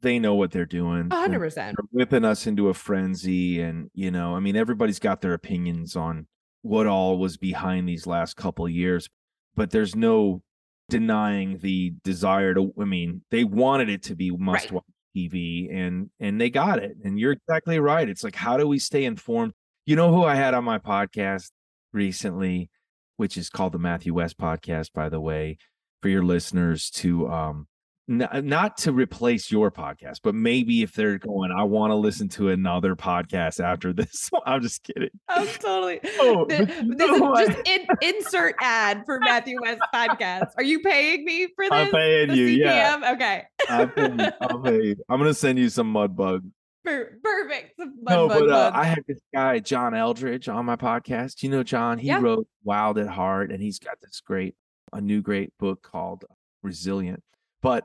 [0.03, 1.01] they know what they're doing.
[1.01, 5.21] and 100% they're whipping us into a frenzy and you know i mean everybody's got
[5.21, 6.27] their opinions on
[6.62, 9.09] what all was behind these last couple of years
[9.57, 10.42] but there's no
[10.88, 14.85] denying the desire to i mean they wanted it to be must watch
[15.16, 18.79] tv and and they got it and you're exactly right it's like how do we
[18.79, 19.53] stay informed?
[19.85, 21.51] You know who i had on my podcast
[21.92, 22.70] recently
[23.16, 25.59] which is called the matthew west podcast by the way
[26.03, 27.66] for your listeners to um
[28.09, 32.51] not to replace your podcast, but maybe if they're going, I want to listen to
[32.51, 34.31] another podcast after this.
[34.47, 35.11] I'm just kidding.
[35.29, 36.01] I'm totally.
[36.21, 40.53] Oh, Th- but this is no, I- just in, insert ad for Matthew West podcast.
[40.57, 41.73] Are you paying me for this?
[41.73, 42.47] I'm paying The you.
[42.47, 43.42] Yeah, Okay.
[43.69, 44.97] I'm paying, I'm paying.
[45.09, 46.45] I'm gonna send you some mud bug.
[46.85, 47.77] Perfect.
[47.79, 48.71] Mud, no, but uh.
[48.73, 51.42] I had this guy, John Eldredge, on my podcast.
[51.42, 52.21] You know, John, he Yeah.
[52.21, 54.55] wrote Wild at Heart, and he's got this great,
[54.92, 56.25] a new great book called
[56.62, 57.25] Resilient.
[57.62, 57.85] But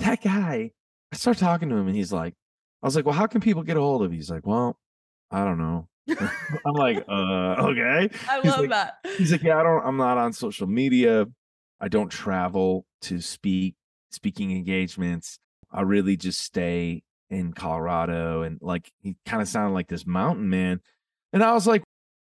[0.00, 0.70] that guy,
[1.12, 2.34] I start talking to him, and he's like,
[2.82, 4.18] I was like, well, how can people get a hold of you?
[4.18, 4.78] He's like, well,
[5.30, 5.88] I don't know.
[6.08, 8.08] I'm like, uh, okay.
[8.30, 8.94] I He's love like- that.
[9.16, 11.26] He's like, yeah, I don't, I'm not on social media.
[11.80, 13.74] I don't travel to speak,
[14.10, 15.38] speaking engagements.
[15.70, 18.42] I really just stay in Colorado.
[18.42, 20.80] And like, he kind of sounded like this mountain man.
[21.32, 21.82] And I was like,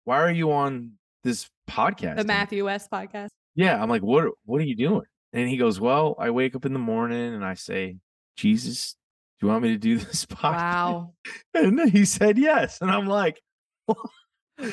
[0.04, 2.18] why are you on this podcast?
[2.18, 3.30] The Matthew West podcast.
[3.56, 3.82] Yeah.
[3.82, 5.04] I'm like, what, what are you doing?
[5.34, 7.98] And he goes, well, I wake up in the morning and I say,
[8.36, 8.96] Jesus,
[9.40, 10.54] do you want me to do this podcast?
[10.54, 11.14] Wow.
[11.54, 12.80] And he said yes.
[12.82, 13.42] And I'm like,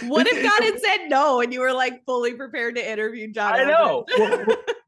[0.03, 3.55] What if God had said no and you were like fully prepared to interview John?
[3.55, 4.05] I know.
[4.19, 4.45] Well,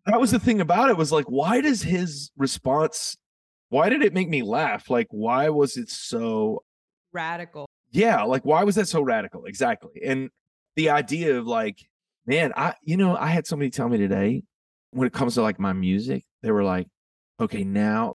[0.07, 3.17] that was the thing about it was like, why does his response,
[3.69, 4.91] why did it make me laugh?
[4.91, 6.65] Like, why was it so,
[7.13, 7.69] Radical.
[7.93, 9.45] yeah, like, why was that so radical?
[9.45, 10.03] Exactly.
[10.05, 10.31] And
[10.75, 11.79] the idea of like,
[12.27, 14.43] man, I, you know, I had somebody tell me today
[14.91, 16.89] when it comes to like my music, they were like,
[17.41, 18.15] okay, now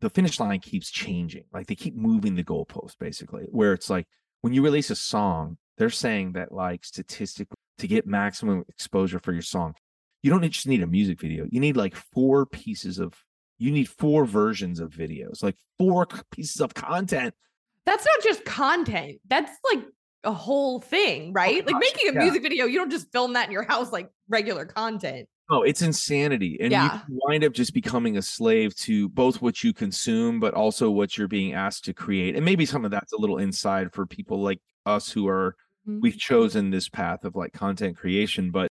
[0.00, 1.44] the finish line keeps changing.
[1.52, 4.06] Like they keep moving the goalpost basically, where it's like
[4.40, 9.32] when you release a song, they're saying that like statistically to get maximum exposure for
[9.32, 9.74] your song,
[10.22, 11.46] you don't just need a music video.
[11.50, 13.14] You need like four pieces of,
[13.58, 17.34] you need four versions of videos, like four pieces of content.
[17.86, 19.18] That's not just content.
[19.28, 19.84] That's like
[20.24, 21.56] a whole thing, oh right?
[21.66, 22.22] like gosh, making a yeah.
[22.22, 25.28] music video, you don't just film that in your house like regular content.
[25.52, 26.56] No, it's insanity.
[26.60, 27.02] And Yeah.
[27.08, 31.18] you wind up just becoming a slave to both what you consume, but also what
[31.18, 32.34] you're being asked to create.
[32.34, 35.54] And maybe some of that's a little inside for people like us who are,
[35.86, 36.00] Mhm.
[36.00, 38.50] we've chosen this path of like content creation.
[38.50, 38.68] But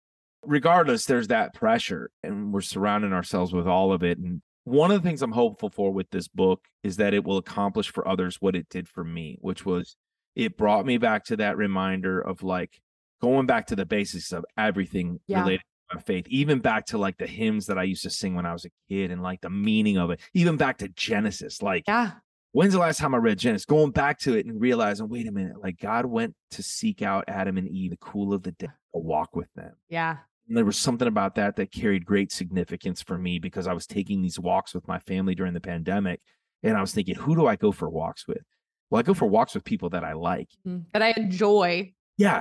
[0.43, 4.19] regardless, there's that pressure and we're surrounding ourselves with all of it.
[4.19, 7.39] And one of the things I'm hopeful for with this book is that it will
[7.39, 9.97] accomplish for others what it did for me, which was
[10.35, 12.83] it brought me back to that reminder of like
[13.23, 15.41] going back to the basics of everything Yeah.
[15.41, 18.47] related my faith, even back to like the hymns that I used to sing when
[18.47, 21.63] I was a kid and like the meaning of it, even back to Genesis.
[21.63, 22.13] Like, Yeah.
[22.53, 23.65] when's the last time I read Genesis?
[23.67, 27.25] Going back to it and realizing, wait a minute, like God went to seek out
[27.29, 29.73] Adam and Eve, the cool of the day, to walk with them.
[29.89, 30.19] Yeah.
[30.49, 33.87] And there was something about that that carried great significance for me because I was
[33.87, 36.21] taking these walks with my family during the pandemic.
[36.63, 38.43] And I was thinking, who do I go for walks with?
[38.91, 40.49] Well, I go for walks with people that I like.
[40.67, 40.85] Mm.
[40.93, 41.93] That I enjoy.
[42.17, 42.41] Yeah.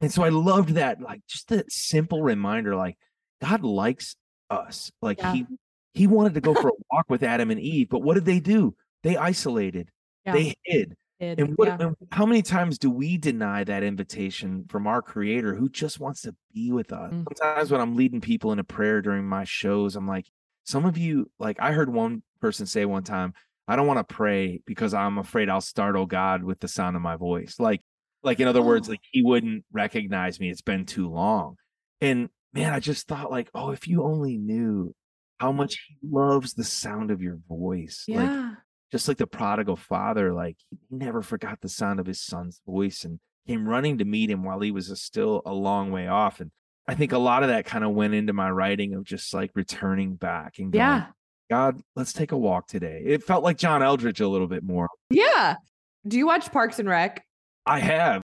[0.00, 2.96] And so I loved that, like just that simple reminder, like
[3.40, 4.16] God likes
[4.50, 4.90] us.
[5.00, 5.32] Like Yeah.
[5.32, 5.46] he
[5.94, 8.40] he wanted to go for a walk with Adam and Eve, but what did they
[8.40, 8.74] do?
[9.02, 9.90] They isolated,
[10.24, 10.32] Yeah.
[10.32, 10.96] they hid.
[11.18, 11.40] Did.
[11.40, 11.90] And what yeah.
[12.12, 16.34] how many times do we deny that invitation from our creator who just wants to
[16.52, 17.10] be with us?
[17.12, 17.24] Mm.
[17.34, 20.26] Sometimes when I'm leading people in a prayer during my shows, I'm like,
[20.64, 23.32] some of you, like I heard one person say one time,
[23.66, 27.02] I don't want to pray because I'm afraid I'll startle God with the sound of
[27.02, 27.56] my voice.
[27.58, 27.80] Like,
[28.26, 28.92] like in other words, Oh.
[28.92, 30.50] like he wouldn't recognize me.
[30.50, 31.56] It's been too long.
[32.02, 34.94] And man, I just thought like, oh, if you only knew
[35.38, 38.04] how much he loves the sound of your voice.
[38.08, 38.52] Like yeah.
[38.92, 43.04] just like the prodigal father, like he never forgot the sound of his son's voice
[43.04, 46.40] and came running to meet him while he was a- still a long way off.
[46.40, 46.50] And
[46.88, 49.50] I think a lot of that kind of went into my writing of just like
[49.54, 51.06] returning back and going, yeah.
[51.50, 53.02] God, let's take a walk today.
[53.06, 54.88] It felt like John Eldredge a little bit more.
[55.10, 55.56] Yeah.
[56.08, 57.22] Do you watch Parks and Rec?
[57.66, 58.22] I have.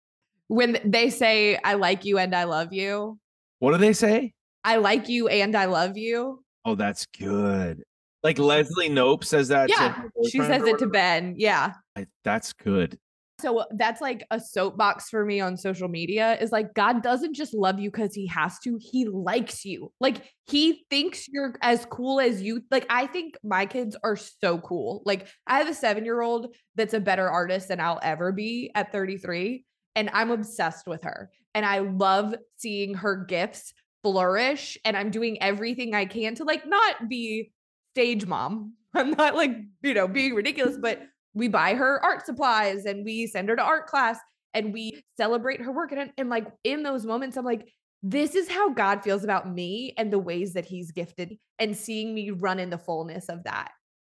[0.48, 3.18] When they say, I like you and I love you,
[3.60, 4.32] What do they say?
[4.64, 6.44] I like you and I love you.
[6.64, 7.82] Oh, that's good.
[8.22, 9.70] Like Leslie Knope says that.
[9.70, 10.02] Yeah.
[10.28, 10.86] She says it to.
[10.86, 11.34] Ben.
[11.38, 11.72] Yeah.
[11.96, 12.98] I- that's good.
[13.40, 17.54] So that's like a soapbox for me on social media is like God doesn't just
[17.54, 19.92] love you because he has to, he likes you.
[20.00, 22.62] Like he thinks you're as cool as you.
[22.70, 25.02] Like I think my kids are so cool.
[25.04, 28.70] Like I have a seven year old that's a better artist than I'll ever be
[28.74, 29.64] at 33.
[29.96, 31.30] And I'm obsessed with her.
[31.54, 33.72] And I love seeing her gifts
[34.02, 34.78] flourish.
[34.84, 37.52] And I'm doing everything I can to like not be
[37.94, 38.74] stage mom.
[38.94, 41.02] I'm not like, you know, being ridiculous, but
[41.34, 44.18] we buy her art supplies and we send her to art class
[44.54, 45.92] and we celebrate her work.
[45.92, 47.68] And, and like in those moments, I'm like,
[48.02, 52.14] this is how God feels about me and the ways that he's gifted and seeing
[52.14, 53.70] me run in the fullness of that.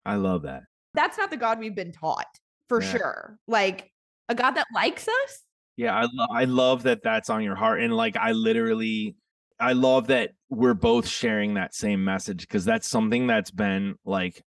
[0.06, 0.63] I love that.
[0.93, 2.25] That's not the God we've been taught
[2.67, 2.91] for Yeah.
[2.91, 3.38] sure.
[3.47, 3.91] Like
[4.28, 5.41] a God that likes us.
[5.78, 9.17] Yeah, I lo- I love that that's on your heart, and like I literally,
[9.60, 14.41] I love that we're both sharing that same message because that's something that's been like,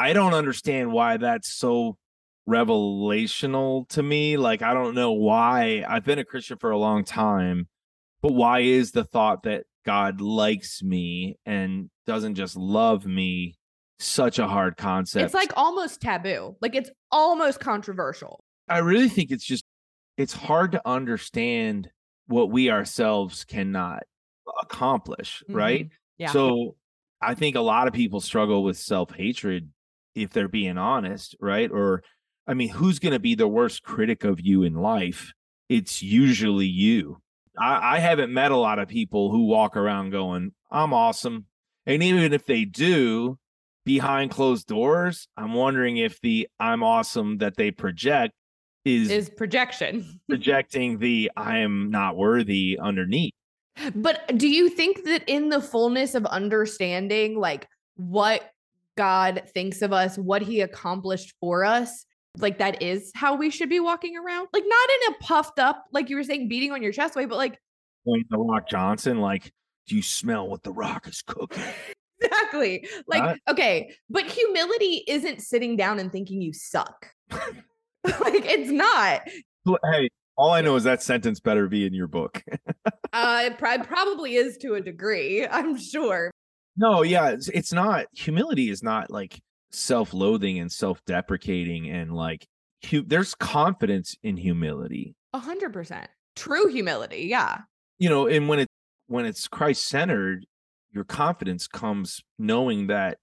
[0.00, 1.98] I don't understand why that's so
[2.48, 4.36] revelational to me.
[4.38, 7.68] Like I don't know why I've been a Christian for a long time,
[8.22, 13.56] but why is the thought that God likes me and doesn't just love me
[13.98, 15.24] such a hard concept?
[15.26, 16.56] It's like almost taboo.
[16.62, 18.42] Like it's almost controversial.
[18.68, 19.64] I really think it's just
[20.16, 21.90] it's hard to understand
[22.26, 24.04] what we ourselves cannot
[24.62, 25.86] accomplish, right?
[25.86, 25.90] Mhm.
[26.18, 26.32] Yeah.
[26.32, 26.76] So
[27.20, 29.70] I think a lot of people struggle with self-hatred
[30.14, 31.70] if they're being honest, right?
[31.70, 32.02] Or
[32.46, 35.32] I mean, who's going to be the worst critic of you in life?
[35.68, 37.18] It's usually you.
[37.58, 41.46] I, I haven't met a lot of people who walk around going, I'm awesome.
[41.86, 43.38] And even if they do,
[43.84, 48.34] behind closed doors, I'm wondering if the I'm awesome that they project
[48.84, 50.20] is, Is projection.
[50.28, 53.34] projecting the I am not worthy underneath.
[53.94, 58.49] But do you think that in the fullness of understanding, like what
[59.00, 62.04] God thinks of us, what he accomplished for us,
[62.36, 64.48] like that is how we should be walking around?
[64.52, 67.24] Like not in a puffed up, like you were saying, beating on your chest way,
[67.24, 67.58] but like
[68.06, 69.50] Dwayne the Rock Johnson, like,
[69.86, 71.62] do you smell what the rock is cooking?
[72.20, 72.86] exactly.
[73.08, 73.40] Like, Right.
[73.48, 77.06] okay, but humility isn't sitting down and thinking you suck.
[77.30, 77.40] like
[78.04, 79.22] it's not.
[79.90, 82.44] Hey, all I know is that sentence better be in your book.
[83.12, 86.30] Uh it prob- probably is to a degree, I'm sure.
[86.76, 88.06] No, yeah, it's, it's not.
[88.12, 89.40] Humility is not like
[89.72, 92.46] self-loathing and self-deprecating and like
[92.90, 95.14] hu- there's confidence in humility.
[95.32, 96.08] A hundred percent.
[96.36, 97.58] True humility, yeah.
[97.98, 98.68] You know, and when it
[99.08, 100.46] when it's Christ-centered,
[100.92, 103.18] your confidence comes knowing that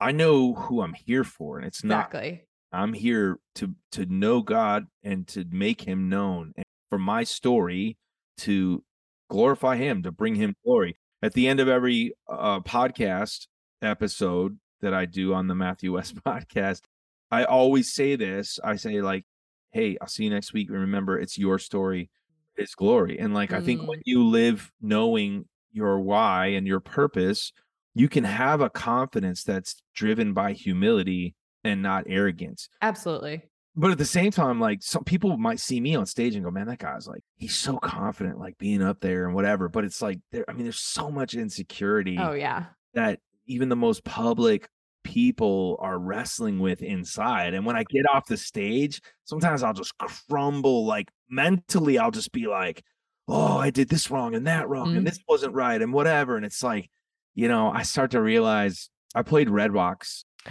[0.00, 2.42] I know who I'm here for, and it's not Exactly.
[2.72, 7.98] I'm here to to know God and to make him known and for my story
[8.38, 8.82] to
[9.28, 10.96] glorify him, to bring him glory.
[11.22, 13.46] At the end of every uh, podcast
[13.80, 16.82] episode that I do on the Matthew West podcast,
[17.30, 18.58] I always say this.
[18.62, 19.24] I say like,
[19.70, 20.68] "Hey, I'll see you next week.
[20.68, 22.10] And Remember, it's your story,
[22.56, 27.52] it's glory." And like I think when you live knowing your why and your purpose,
[27.94, 32.68] you can have a confidence that's driven by humility and not arrogance.
[32.82, 33.42] Absolutely.
[33.74, 36.50] But at the same time, like some people might see me on stage and go,
[36.50, 40.02] "Man, that guy's like he's so confident, like being up there and whatever." But it's
[40.02, 42.66] like there, I mean, there's so much insecurity Oh yeah.
[42.94, 44.68] that even the most public
[45.04, 47.54] people are wrestling with inside.
[47.54, 50.84] And when I get off the stage, sometimes I'll just crumble.
[50.86, 52.82] Like mentally, I'll just be like,
[53.26, 54.98] "Oh, I did this wrong and that wrong, Mm.
[54.98, 56.90] and this wasn't right, and whatever." And it's like,
[57.34, 60.24] you know, I start to realize I played Red Rocks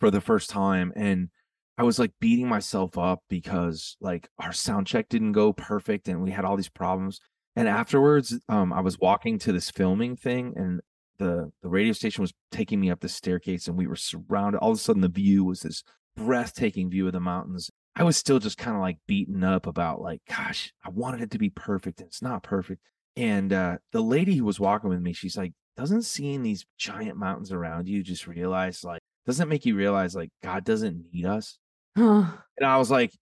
[0.00, 1.30] for the first time and
[1.78, 6.22] I was like beating myself up because like our sound check didn't go perfect and
[6.22, 7.20] we had all these problems.
[7.54, 10.80] And afterwards, um, I was walking to this filming thing and
[11.18, 14.58] the the radio station was taking me up the staircase and we were surrounded.
[14.58, 15.84] All of a sudden the view was this
[16.16, 17.70] breathtaking view of the mountains.
[17.94, 21.30] I was still just kind of like beaten up about like, gosh, I wanted it
[21.32, 22.82] to be perfect and it's not perfect.
[23.16, 27.16] And uh the lady who was walking with me, she's like, doesn't seeing these giant
[27.16, 31.56] mountains around you just realize like doesn't make you realize like God doesn't need us.
[31.98, 33.12] And I was like,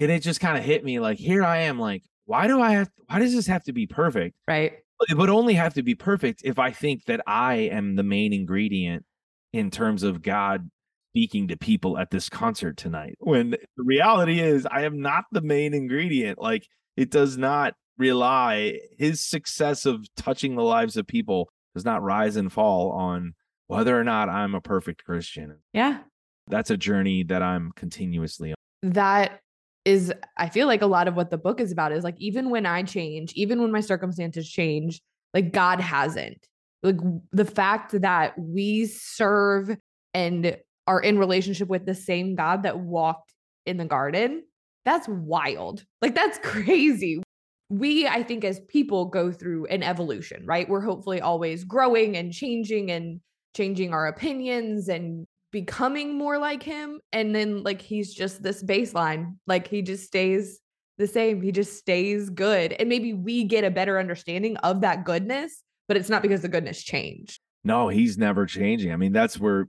[0.00, 2.72] and it just kind of hit me like, here I am, like, why do I
[2.72, 4.36] have, why does this have to be perfect?
[4.48, 4.74] right.
[5.08, 8.32] It would only have to be perfect if I think that I am the main
[8.32, 9.04] ingredient
[9.52, 10.70] in terms of God
[11.10, 13.16] speaking to people at this concert tonight.
[13.18, 16.38] When the reality is, I am not the main ingredient.
[16.38, 22.02] Like, it does not rely, his success of touching the lives of people does not
[22.02, 23.34] rise and fall on
[23.66, 25.58] whether or not I'm a perfect Christian.
[25.72, 26.00] Yeah.
[26.48, 28.92] That's a journey that I'm continuously on.
[28.92, 29.40] That
[29.84, 32.50] is, I feel like a lot of what the book is about is like, even
[32.50, 35.00] when I change, even when my circumstances change,
[35.32, 36.46] like God hasn't.
[36.82, 36.98] Like
[37.32, 39.74] the fact that we serve
[40.12, 43.32] and are in relationship with the same God that walked
[43.66, 44.44] in the garden,
[44.84, 45.84] that's wild.
[46.02, 47.22] Like, that's crazy.
[47.70, 50.68] We, I think, as people go through an evolution, right?
[50.68, 53.20] We're hopefully always growing and changing and
[53.56, 57.00] changing our opinions and becoming more like him.
[57.12, 59.36] And then, like, he's just this baseline.
[59.46, 60.58] Like, he just stays
[60.98, 61.40] the same.
[61.40, 62.72] He just stays good.
[62.72, 66.48] And maybe we get a better understanding of that goodness, but it's not because the
[66.48, 67.38] goodness changed.
[67.62, 68.92] No, he's never changing.
[68.92, 69.68] I mean, that's where,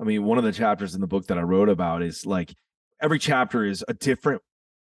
[0.00, 2.54] I mean, one of the chapters in the book that I wrote about is like
[3.02, 4.40] every chapter is a different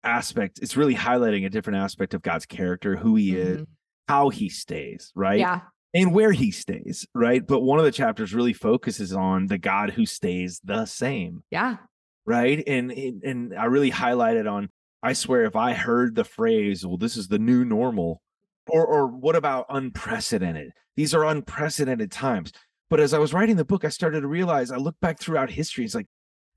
[0.04, 0.60] aspect.
[0.62, 3.68] It's really highlighting a different aspect of God's character, who he is, Mhm.
[4.08, 5.40] how he stays, right?
[5.40, 5.62] Yeah.
[5.96, 7.46] And where he stays, right?
[7.46, 11.78] But one of the chapters really focuses on the God who stays the same, Yeah.
[12.26, 12.62] right?
[12.68, 14.70] And and, I really highlighted on
[15.02, 18.22] I swear if I heard the phrase, well, this is the new normal,
[18.68, 20.72] or or what about unprecedented?
[20.98, 22.52] These are unprecedented times.
[22.90, 25.50] But as I was writing the book, I started to realize I look back throughout
[25.50, 26.08] history, it's like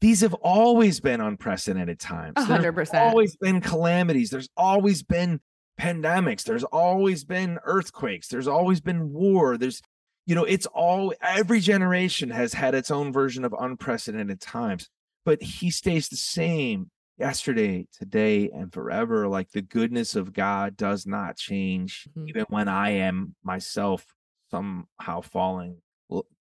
[0.00, 2.34] these have always been unprecedented times.
[2.36, 3.02] A hundred percent.
[3.04, 4.30] always been calamities.
[4.30, 5.40] There's always been
[5.78, 6.42] pandemics.
[6.44, 8.28] There's always been earthquakes.
[8.28, 9.56] There's always been war.
[9.56, 9.80] There's,
[10.26, 14.88] you know, it's all every generation has had its own version of unprecedented times,
[15.24, 19.26] but he stays the same yesterday, today, and forever.
[19.28, 22.28] Like the goodness of God does not change, Mhm.
[22.28, 24.06] even when I am myself
[24.50, 25.78] somehow falling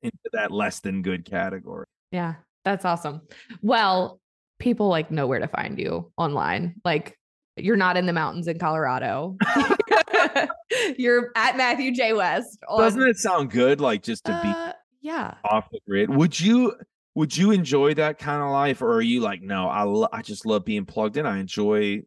[0.02, 1.86] into that less than good category.
[2.12, 3.22] Yeah, that's awesome.
[3.62, 4.20] Well,
[4.60, 6.76] people like know where to find you online.
[6.86, 7.17] Like
[7.58, 9.38] you're not in the mountains in Colorado.
[10.98, 12.14] you're at Matthew J.
[12.14, 12.60] West.
[12.68, 13.82] On, Doesn't it sound good?
[13.82, 15.36] Like just to be Uh, yeah.
[15.44, 16.10] off the grid.
[16.10, 16.74] Would you
[17.16, 20.22] would you enjoy that kind of life, or are you like, no, I lo- I
[20.22, 21.26] just love being plugged in.
[21.26, 22.02] I enjoy.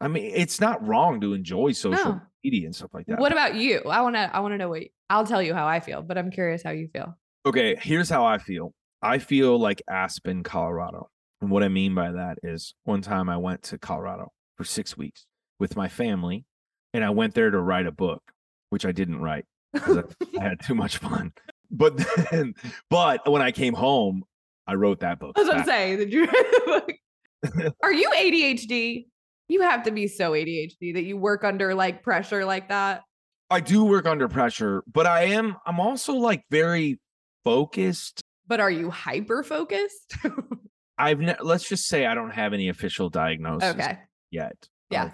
[0.00, 2.20] I mean, it's not wrong to enjoy social No.
[2.42, 3.18] media and stuff like that.
[3.18, 3.80] What about you?
[3.88, 6.16] I want to I want to know what I'll tell you how I feel, but
[6.18, 7.16] I'm curious how you feel.
[7.46, 8.72] Okay, here's how I feel.
[9.02, 11.08] I feel like Aspen, Colorado.
[11.42, 14.96] And what I mean by that is one time I went to Colorado for six
[14.96, 15.26] weeks
[15.58, 16.44] with my family,
[16.92, 18.22] and I went there to write a book,
[18.70, 20.02] which I didn't write because I,
[20.38, 21.32] I had too much fun.
[21.70, 21.96] But
[22.30, 22.54] then,
[22.90, 24.22] but when I came home,
[24.66, 25.34] I wrote that book.
[25.36, 25.98] That's what I'm saying.
[25.98, 27.74] Did you read the book?
[27.82, 29.06] Are you ADHD?
[29.48, 33.02] You have to be so ADHD that you work under like pressure like that.
[33.50, 36.98] I do work under pressure, but I am, I'm also like very
[37.44, 38.22] focused.
[38.46, 40.16] But are you hyper focused?
[40.98, 43.98] I've, ne- let's just say I don't have any official diagnosis okay.
[44.34, 44.68] Yet.
[44.90, 45.12] Yeah.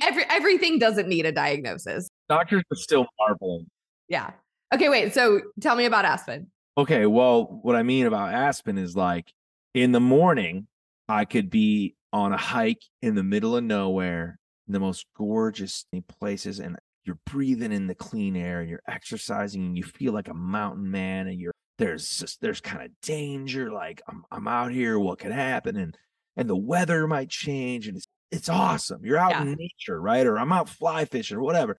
[0.00, 2.08] Every everything doesn't need a diagnosis.
[2.28, 3.66] Doctors are still marveling.
[4.08, 4.30] Yeah.
[4.74, 5.14] Okay, wait.
[5.14, 6.50] So tell me about Aspen.
[6.76, 9.32] Okay, well, what I mean about Aspen is like
[9.74, 10.66] in the morning,
[11.08, 15.86] I could be on a hike in the middle of nowhere, in the most gorgeous
[16.18, 20.28] places, and you're breathing in the clean air, and you're exercising, and you feel like
[20.28, 24.72] a mountain man, and you're there's just there's kind of danger, like I'm I'm out
[24.72, 25.76] here, what could happen?
[25.76, 25.96] And
[26.36, 29.04] and the weather might change, and it's it's awesome.
[29.04, 29.42] You're out Yeah.
[29.42, 30.26] in nature, right?
[30.26, 31.78] Or I'm out fly fishing or whatever.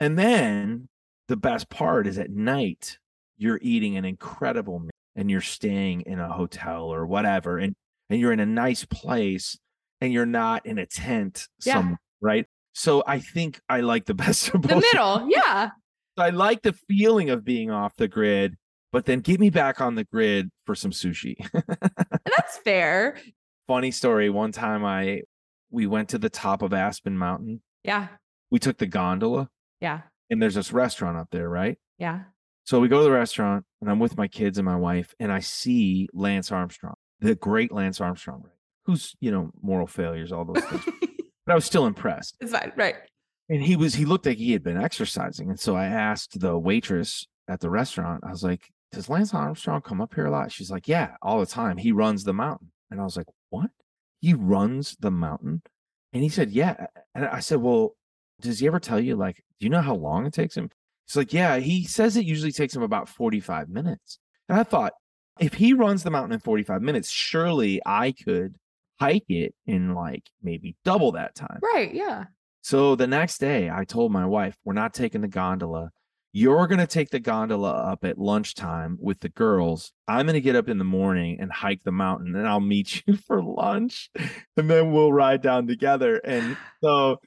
[0.00, 0.88] And then
[1.28, 2.98] the best part is at night,
[3.36, 7.74] you're eating an incredible meal and you're staying in a hotel or whatever, and
[8.10, 9.58] and you're in a nice place
[10.00, 11.74] and you're not in a tent Yeah.
[11.74, 12.46] somewhere, right?
[12.74, 14.70] So I think I like the best of both.
[14.70, 15.28] The middle.
[15.30, 15.70] Yeah.
[16.18, 18.56] I like the feeling of being off the grid,
[18.92, 21.36] but then get me back on the grid for some sushi.
[21.52, 23.16] That's fair.
[23.66, 24.28] Funny story.
[24.28, 25.22] One time I
[25.72, 27.62] we went to the top of Aspen Mountain.
[27.82, 28.08] Yeah.
[28.50, 29.48] We took the gondola
[29.80, 30.02] Yeah.
[30.30, 31.78] and there's this restaurant up there, right?
[31.98, 32.20] Yeah.
[32.64, 35.32] So we go to the restaurant and I'm with my kids and my wife, and
[35.32, 38.52] I see Lance Armstrong, the great Lance Armstrong, right?
[38.86, 40.84] Who's, you know, moral failures, all those things.
[41.46, 42.36] but I was still impressed.
[42.40, 42.72] It's fine.
[42.76, 42.96] Right.
[43.48, 45.48] And he was, he looked like he had been exercising.
[45.50, 49.80] And so I asked the waitress at the restaurant, I was like, Does Lance Armstrong
[49.82, 50.52] come up here a lot?
[50.52, 51.78] She's like, Yeah, all the time.
[51.78, 52.70] He runs the mountain.
[52.90, 53.70] And I was like, What?
[54.22, 55.62] He runs the mountain?
[56.14, 56.86] And he said, Yeah.
[57.14, 57.96] And I said, Well,
[58.40, 60.70] does he ever tell you, like, do you know how long it takes him?
[61.06, 64.18] He's like, Yeah, he says it usually takes him about 45 minutes.
[64.48, 64.92] And I thought,
[65.40, 68.56] if he runs the mountain in 45 minutes, surely I could
[69.00, 71.58] hike it in like maybe double that time.
[71.60, 71.92] Right.
[71.92, 72.24] Yeah.
[72.60, 75.90] So the next day, I told my wife, we're not taking the gondola.
[76.34, 79.92] You're going to take the gondola up at lunchtime with the girls.
[80.08, 83.02] I'm going to get up in the morning and hike the mountain, and I'll meet
[83.06, 84.10] you for lunch.
[84.56, 86.16] And then we'll ride down together.
[86.24, 87.18] And so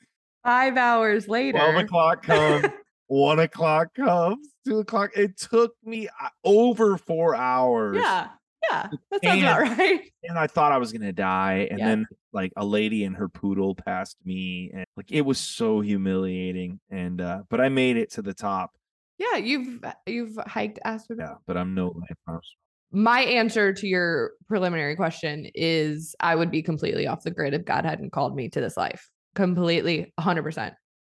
[0.43, 1.57] Five hours later.
[1.59, 2.65] 12 o'clock comes,
[3.07, 5.11] one o'clock comes, two o'clock.
[5.15, 7.97] It took me uh, over four hours.
[7.97, 8.27] Yeah.
[8.71, 8.87] Yeah.
[9.11, 10.01] That sounds And- about right.
[10.23, 11.67] and I thought I was gonna die.
[11.69, 11.87] And Yeah.
[11.89, 16.79] then like a lady and her poodle passed me, and like it was so humiliating.
[16.89, 18.71] And uh, but I made it to the top.
[19.17, 19.37] Yeah.
[19.37, 21.17] You've you've hiked Aspen.
[21.19, 21.95] Yeah, but I'm no
[22.27, 22.55] Lance
[22.91, 27.65] My answer to your preliminary question is I would be completely off the grid if
[27.65, 29.09] God hadn't called me to this life.
[29.35, 30.73] Completely 100%.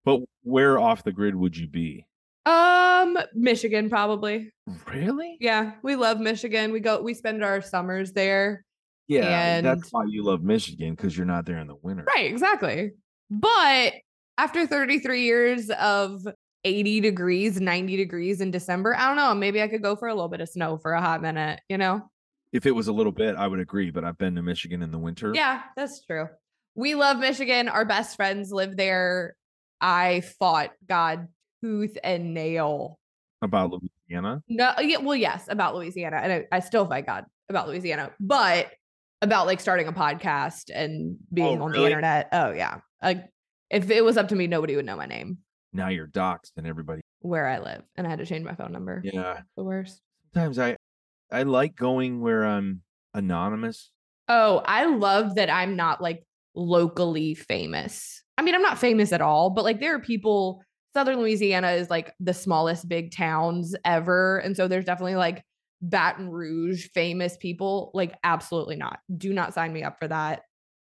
[0.06, 2.06] But where off the grid would you be?
[2.46, 4.52] Um Michigan probably.
[4.92, 5.38] Really?
[5.40, 6.72] Yeah, we love Michigan.
[6.72, 8.64] We go we spend our summers there.
[9.08, 9.26] Yeah,
[9.58, 12.04] And- that's why you love Michigan because you're not there in the winter.
[12.04, 12.92] Right, exactly.
[13.30, 13.94] But
[14.38, 16.26] after 33 years of
[16.68, 20.14] 80 degrees, 90 degrees in December, I don't know, maybe I could go for a
[20.14, 22.10] little bit of snow for a hot minute, you know?
[22.52, 23.92] If it was a little bit, I would agree.
[23.92, 25.32] But I've been to Michigan in the winter.
[25.34, 26.28] Yeah, that's true.
[26.76, 27.68] We love Michigan.
[27.70, 29.36] Our best friends live there.
[29.82, 31.28] I fought God
[31.62, 33.00] tooth and nail.
[33.42, 34.42] About Louisiana.
[34.48, 36.18] No, yeah, well, yes, about Louisiana.
[36.18, 38.72] And I, I still fight God about Louisiana, but
[39.22, 42.30] about like starting a podcast and oh, being on the internet.
[42.32, 42.80] Oh, yeah.
[43.04, 43.26] Like
[43.70, 45.40] if it was up to me, nobody would know my name,
[45.74, 47.02] Now you're doxxed and everybody.
[47.20, 49.02] where I live, and I had to change my phone number.
[49.04, 49.42] Yeah.
[49.56, 50.02] The worst.
[50.34, 50.78] Sometimes I,
[51.32, 52.82] I like going where I'm
[53.14, 53.92] anonymous.
[54.30, 56.24] Oh, I love that I'm not like
[56.56, 58.24] locally famous.
[58.38, 60.62] I mean, I'm not famous at all, but like there are people,
[60.94, 64.40] Southern Louisiana is like the smallest big towns ever.
[64.40, 65.44] And so there's definitely like
[65.82, 67.92] Baton Rouge famous people.
[67.94, 69.00] Like, absolutely not.
[69.16, 70.42] Do not sign me up for that.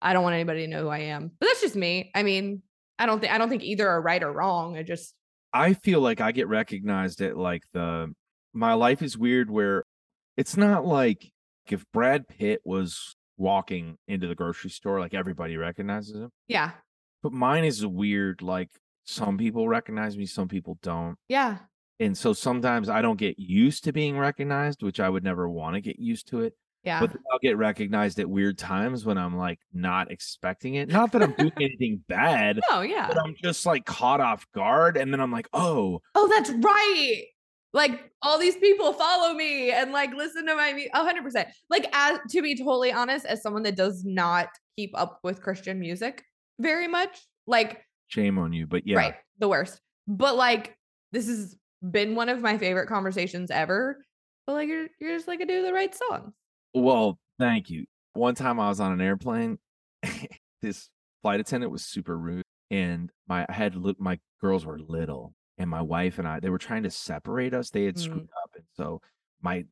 [0.02, 1.30] I don't want anybody to know who I am.
[1.40, 2.10] But that's just me.
[2.14, 2.62] I mean,
[2.98, 4.76] I don't think I don't think either are right or wrong.
[4.76, 5.14] I just
[5.52, 8.12] I feel like I get recognized at like the
[8.52, 9.84] my life is weird where
[10.36, 11.30] it's not like
[11.66, 16.30] if Brad Pitt was walking into the grocery store, like everybody recognizes him.
[16.48, 16.72] Yeah.
[17.22, 18.42] But mine is weird.
[18.42, 18.70] Like
[19.04, 21.16] some people recognize me, some people don't.
[21.28, 21.58] Yeah.
[22.00, 25.74] And so sometimes I don't get used to being recognized, which I would never want
[25.74, 26.54] to get used to it.
[26.84, 27.00] Yeah.
[27.00, 30.88] But I'll get recognized at weird times when I'm like not expecting it.
[30.88, 33.08] Not that I'm doing anything bad, oh, yeah.
[33.08, 34.96] but I'm just like caught off guard.
[34.96, 37.24] And then I'm like, oh, Oh, that's right.
[37.74, 40.90] Like all these people follow me and like listen to my music.
[40.94, 41.48] hundred percent.
[41.68, 45.78] Like as to be totally honest, as someone that does not keep up with Christian
[45.78, 46.24] music
[46.58, 48.66] very much, like shame on you.
[48.66, 49.80] But yeah, right, the worst.
[50.06, 50.76] But like
[51.12, 51.56] this has
[51.88, 53.98] been one of my favorite conversations ever.
[54.46, 56.32] But like you're you're just like a do the right songs.
[56.74, 57.86] Well, thank you.
[58.12, 59.58] One time I was on an airplane.
[60.62, 60.88] this
[61.22, 65.68] flight attendant was super rude, and my I had li- my girls were little, and
[65.70, 67.70] my wife and I they were trying to separate us.
[67.70, 68.42] They had screwed mm.
[68.42, 69.00] up, and so
[69.40, 69.64] my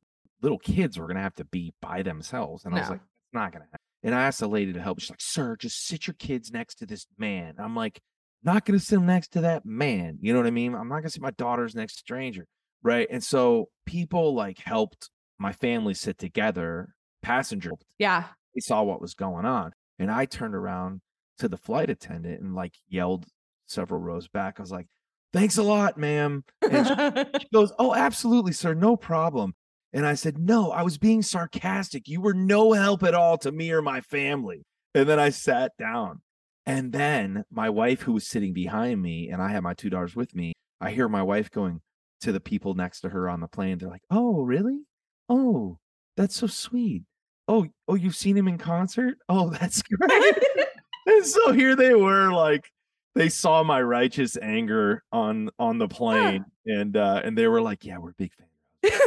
[0.43, 2.65] little kids were gonna have to be by themselves.
[2.65, 3.81] And I was like, it's not gonna happen.
[4.03, 5.01] And I asked the lady to help.
[5.01, 7.55] She's like, sir, just sit your kids next to this man.
[7.59, 8.01] I'm like,
[8.43, 10.19] not gonna sit next to that man.
[10.21, 10.75] You know what I mean?
[10.75, 12.47] I'm not gonna sit my daughters next to stranger.
[12.83, 13.09] Right.
[13.11, 18.25] And so people like helped my family sit together, passenger Yeah.
[18.55, 19.73] they saw what was going on.
[19.99, 21.01] And I turned around
[21.39, 23.27] to the flight attendant and like yelled
[23.67, 24.55] several rows back.
[24.59, 24.87] I was like,
[25.33, 26.45] thanks a lot, ma'am.
[26.63, 28.75] And she, she goes, oh, absolutely, sir.
[28.75, 29.55] No problem.
[29.93, 32.09] And I said, no, I was being sarcastic.
[32.09, 34.63] You were no help at all to me or my family.
[34.95, 36.21] And then I sat down.
[36.67, 40.17] And then my wife, who was sitting behind me, and I had my two daughters
[40.17, 41.81] with me, I hear my wife going
[42.23, 43.79] to the people next to her on the plane.
[43.79, 44.81] They're like, oh, really?
[45.29, 45.79] Oh,
[46.17, 47.03] that's so sweet.
[47.49, 49.19] Oh, oh, you've seen him in concert?
[49.29, 50.35] Oh, that's great.
[51.07, 52.71] and so here they were, like
[53.17, 57.85] they saw my righteous anger on on the plane, and uh and they were like,
[57.85, 58.51] "Yeah, we're big fans."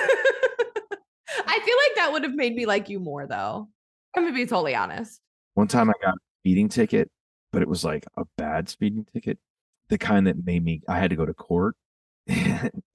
[1.46, 3.70] I feel like that would have made me like you more though.
[4.16, 5.22] I'm gonna be totally honest.
[5.54, 7.10] One time I got a speeding ticket,
[7.52, 9.38] but it was like a bad speeding ticket,
[9.90, 11.76] the kind that made me I had to go to court,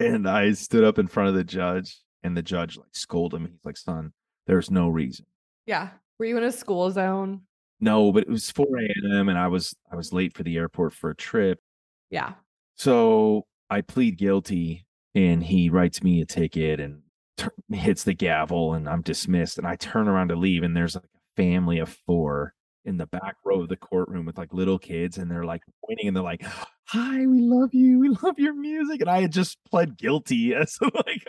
[0.01, 3.51] and I stood up in front of the judge, and the judge like scolded me.
[3.51, 4.13] He's like, "Son,
[4.47, 5.27] there's no reason."
[5.67, 5.91] Yeah.
[6.19, 7.43] Were you in a school zone?
[7.81, 9.29] No, but it was 4 a.m.
[9.29, 11.61] and I was I was late for the airport for a trip.
[12.11, 12.33] Yeah.
[12.77, 17.03] So I plead guilty, and he writes me a ticket and
[17.37, 19.59] tur hits the gavel, and I'm dismissed.
[19.59, 22.55] And I turn around to leave, and there's like a family of four
[22.85, 26.09] in the back row of the courtroom with like little kids, and they're like pointing,
[26.09, 26.45] and they're like,
[26.89, 30.79] "Hi, we love you, we love your music." And I had just pled guilty, as
[30.83, 31.27] like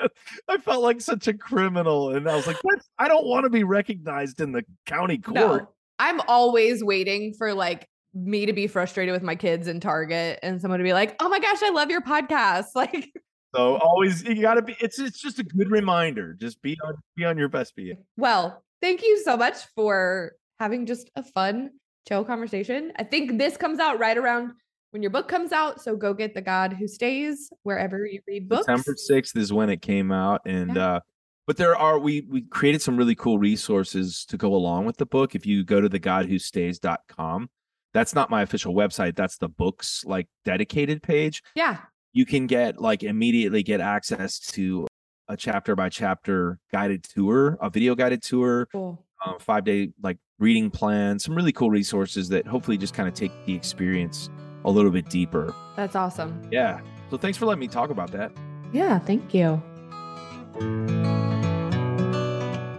[0.48, 2.80] I felt like such a criminal, and I was like, "What?
[3.00, 5.70] I don't want to be recognized in the county court." No.
[5.98, 10.62] I'm always waiting for like me to be frustrated with my kids in Target and
[10.62, 13.12] someone to be like, "Oh my gosh, I love your podcast." Like,
[13.56, 16.34] So always you gotta be it's it's just a good reminder.
[16.34, 18.04] Just be on be on your best behavior.
[18.18, 21.72] well, thank you so much for having just a fun,
[22.08, 22.92] chill conversation.
[22.98, 24.52] I think this comes out right around
[24.92, 25.82] when your book comes out.
[25.82, 28.66] So go get The God Who Stays wherever you read books.
[28.66, 30.42] September 6th is when it came out.
[30.46, 30.86] And Yeah.
[30.96, 31.00] uh
[31.48, 35.06] but there are we we created some really cool resources to go along with the
[35.06, 35.36] book.
[35.36, 37.50] If you go to the godwhostays.com,
[37.94, 39.16] that's not my official website.
[39.16, 41.44] That's the book's like dedicated page.
[41.56, 41.78] Yeah.
[42.14, 44.88] You can get like immediately get access to
[45.28, 49.05] a chapter by chapter guided tour, a video guided tour, Cool.
[49.26, 53.14] Um, five day like reading plan, some really cool resources that hopefully just kind of
[53.14, 54.30] take the experience
[54.66, 55.54] a little bit deeper.
[55.76, 56.42] That's awesome.
[56.52, 56.80] Yeah.
[57.12, 58.32] So thanks for letting me talk about that.
[58.74, 59.00] Yeah.
[59.00, 59.62] Thank you.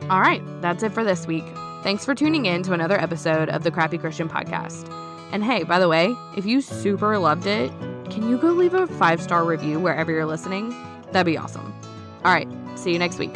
[0.08, 1.44] All right, that's it for this week.
[1.82, 4.88] Thanks for tuning in to another episode of the Crappy Christian Podcast.
[5.32, 7.72] And hey, by the way, if you super loved it,
[8.10, 10.70] can you go leave a five star review wherever you're listening?
[11.10, 11.74] That'd be awesome.
[12.24, 13.34] All right, see you next week.